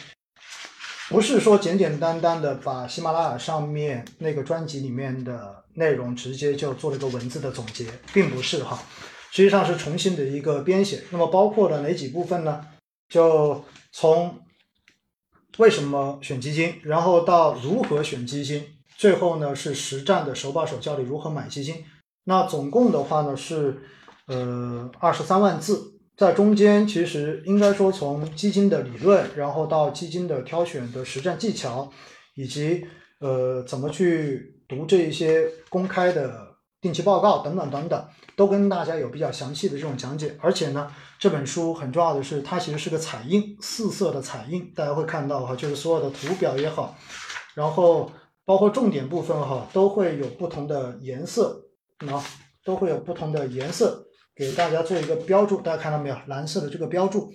[1.09, 8.79] 不是说简简单单的把喜马拉雅上面那个专辑里面的内容直接就做了个文字的总结，并不是哈，
[9.31, 11.03] 实际上是重新的一个编写。
[11.11, 12.65] 那么包括了哪几部分呢？
[13.09, 14.41] 就从
[15.59, 18.65] 为什么选基金，然后到如何选基金，
[18.97, 21.85] 最后呢是实战的手把手教你如何买基金。
[22.25, 23.83] 那总共的话呢是
[24.27, 31.91] 呃二十三万字，在中间其实应该说从基金的理论，然后到基金的挑选的实战技巧，
[32.35, 32.87] 以及
[33.19, 36.50] 呃怎么去读这一些公开的
[36.81, 40.91] 定期报告等等等等，都跟大家有比较详细的这种讲解，而且呢。
[41.19, 46.97] 这本书很重要的是，它其实是个彩印，四色的彩印，大家会看到哈，就是所有的图表也好，
[47.55, 48.11] 然后
[48.47, 51.63] 包括重点部分哈，都会有不同的颜色，
[52.11, 52.25] 啊，
[52.65, 54.03] 都会有不同的颜色
[54.35, 56.17] 给大家做一个标注，大家看到没有？
[56.27, 57.31] 蓝色的这个标注。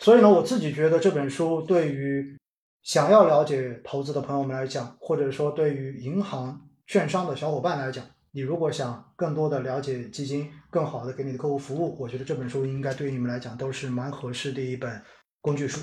[0.00, 2.38] 所以呢，我自己觉得这本书对于
[2.82, 8.02] 想要了解投资的朋友们来讲，或者说对于银行、券商的小伙伴来讲。
[8.34, 15.00] 你如果想更多的了解基金，更好的给你的客户服务，我觉得这本书应该对你们来讲都是蛮合适的一本
[15.40, 15.80] 工具书。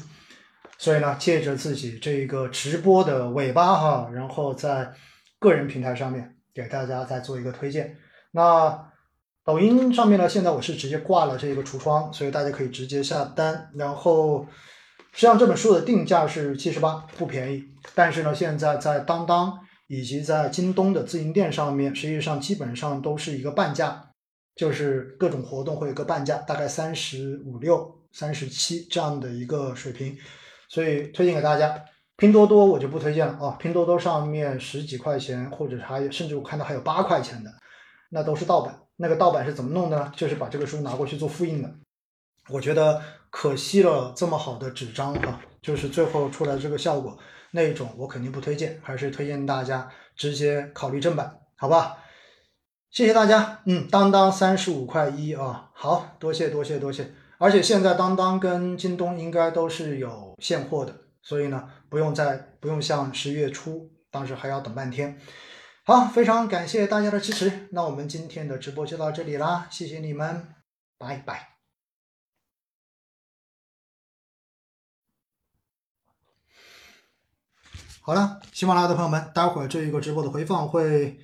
[0.77, 4.91] 所以呢，借着自己这个直播的尾巴哈，然后在
[5.39, 7.95] 个人平台上面给大家再做一个推荐。
[8.31, 8.91] 那
[9.45, 13.69] 抖音上面呢，现在我是直接挂了这个橱窗，所以大家可以直接下单。
[13.75, 14.45] 然后，
[15.13, 17.63] 实际上这本书的定价是七十八，不便宜。
[17.95, 19.57] 但是呢，现在在当当
[19.91, 24.09] 以及在京东的自营店上面，实际上基本上都是一个半价，
[24.55, 30.17] 就是各种活动会有个半价，大概三十五六、三十七这样的一个水平。
[30.69, 31.83] 所以推荐给大家。
[32.15, 37.51] 拼多多我就不推荐了啊，拼多多上面十几块钱，或者还甚至我看到还有八块钱的，
[38.11, 38.79] 那都是盗版。
[38.95, 40.13] 那个盗版是怎么弄的呢？
[40.15, 41.73] 就是把这个书拿过去做复印的。
[42.47, 43.01] 我觉得
[43.31, 47.17] 可惜了这么好的纸张啊，就是最后出来这个效果，
[47.51, 51.97] 那种我肯定不推荐，还是推荐大家直接考虑正版，好吧？
[52.89, 65.17] 谢谢大家，嗯，当当三十五块一啊，好多谢多谢多谢，而且现在当当跟京东应该都是有现货的，所以呢，不用再不用像十月初当时还要等半天。
[65.83, 67.67] 好，非常感谢大家的支持。
[67.71, 70.53] 那我们今天的直播就到这里啦，谢谢你们，
[70.97, 71.50] 拜拜。
[78.03, 81.19] 好了，喜马拉雅的朋友们，待会儿这一个直播的回放会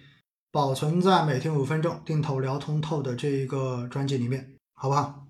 [0.52, 5.26] 保存在每天五分钟定投聊通透的这一个专辑里面，好不好？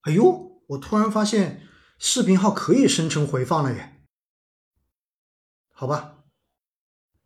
[0.00, 4.00] 哎呦，我突然发现视频号可以生成回放了耶，
[5.74, 6.24] 好吧。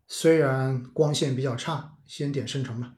[0.08, 2.94] 虽然光线比较差，先点生成吧。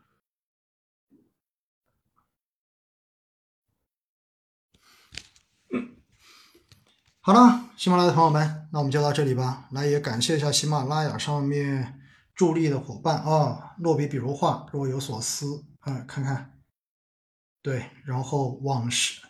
[7.27, 9.67] 好了，喜马拉雅的朋友们，那我们就到这里吧。
[9.73, 12.01] 来，也感谢一下喜马拉雅上面
[12.37, 16.53] 助力的伙伴啊，落笔笔如画，若有所思啊，看看。
[17.63, 19.21] 对，然后往事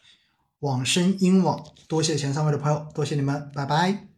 [0.58, 1.58] 往生因往，
[1.88, 4.15] 多谢前三位的朋友，多谢你们，拜拜。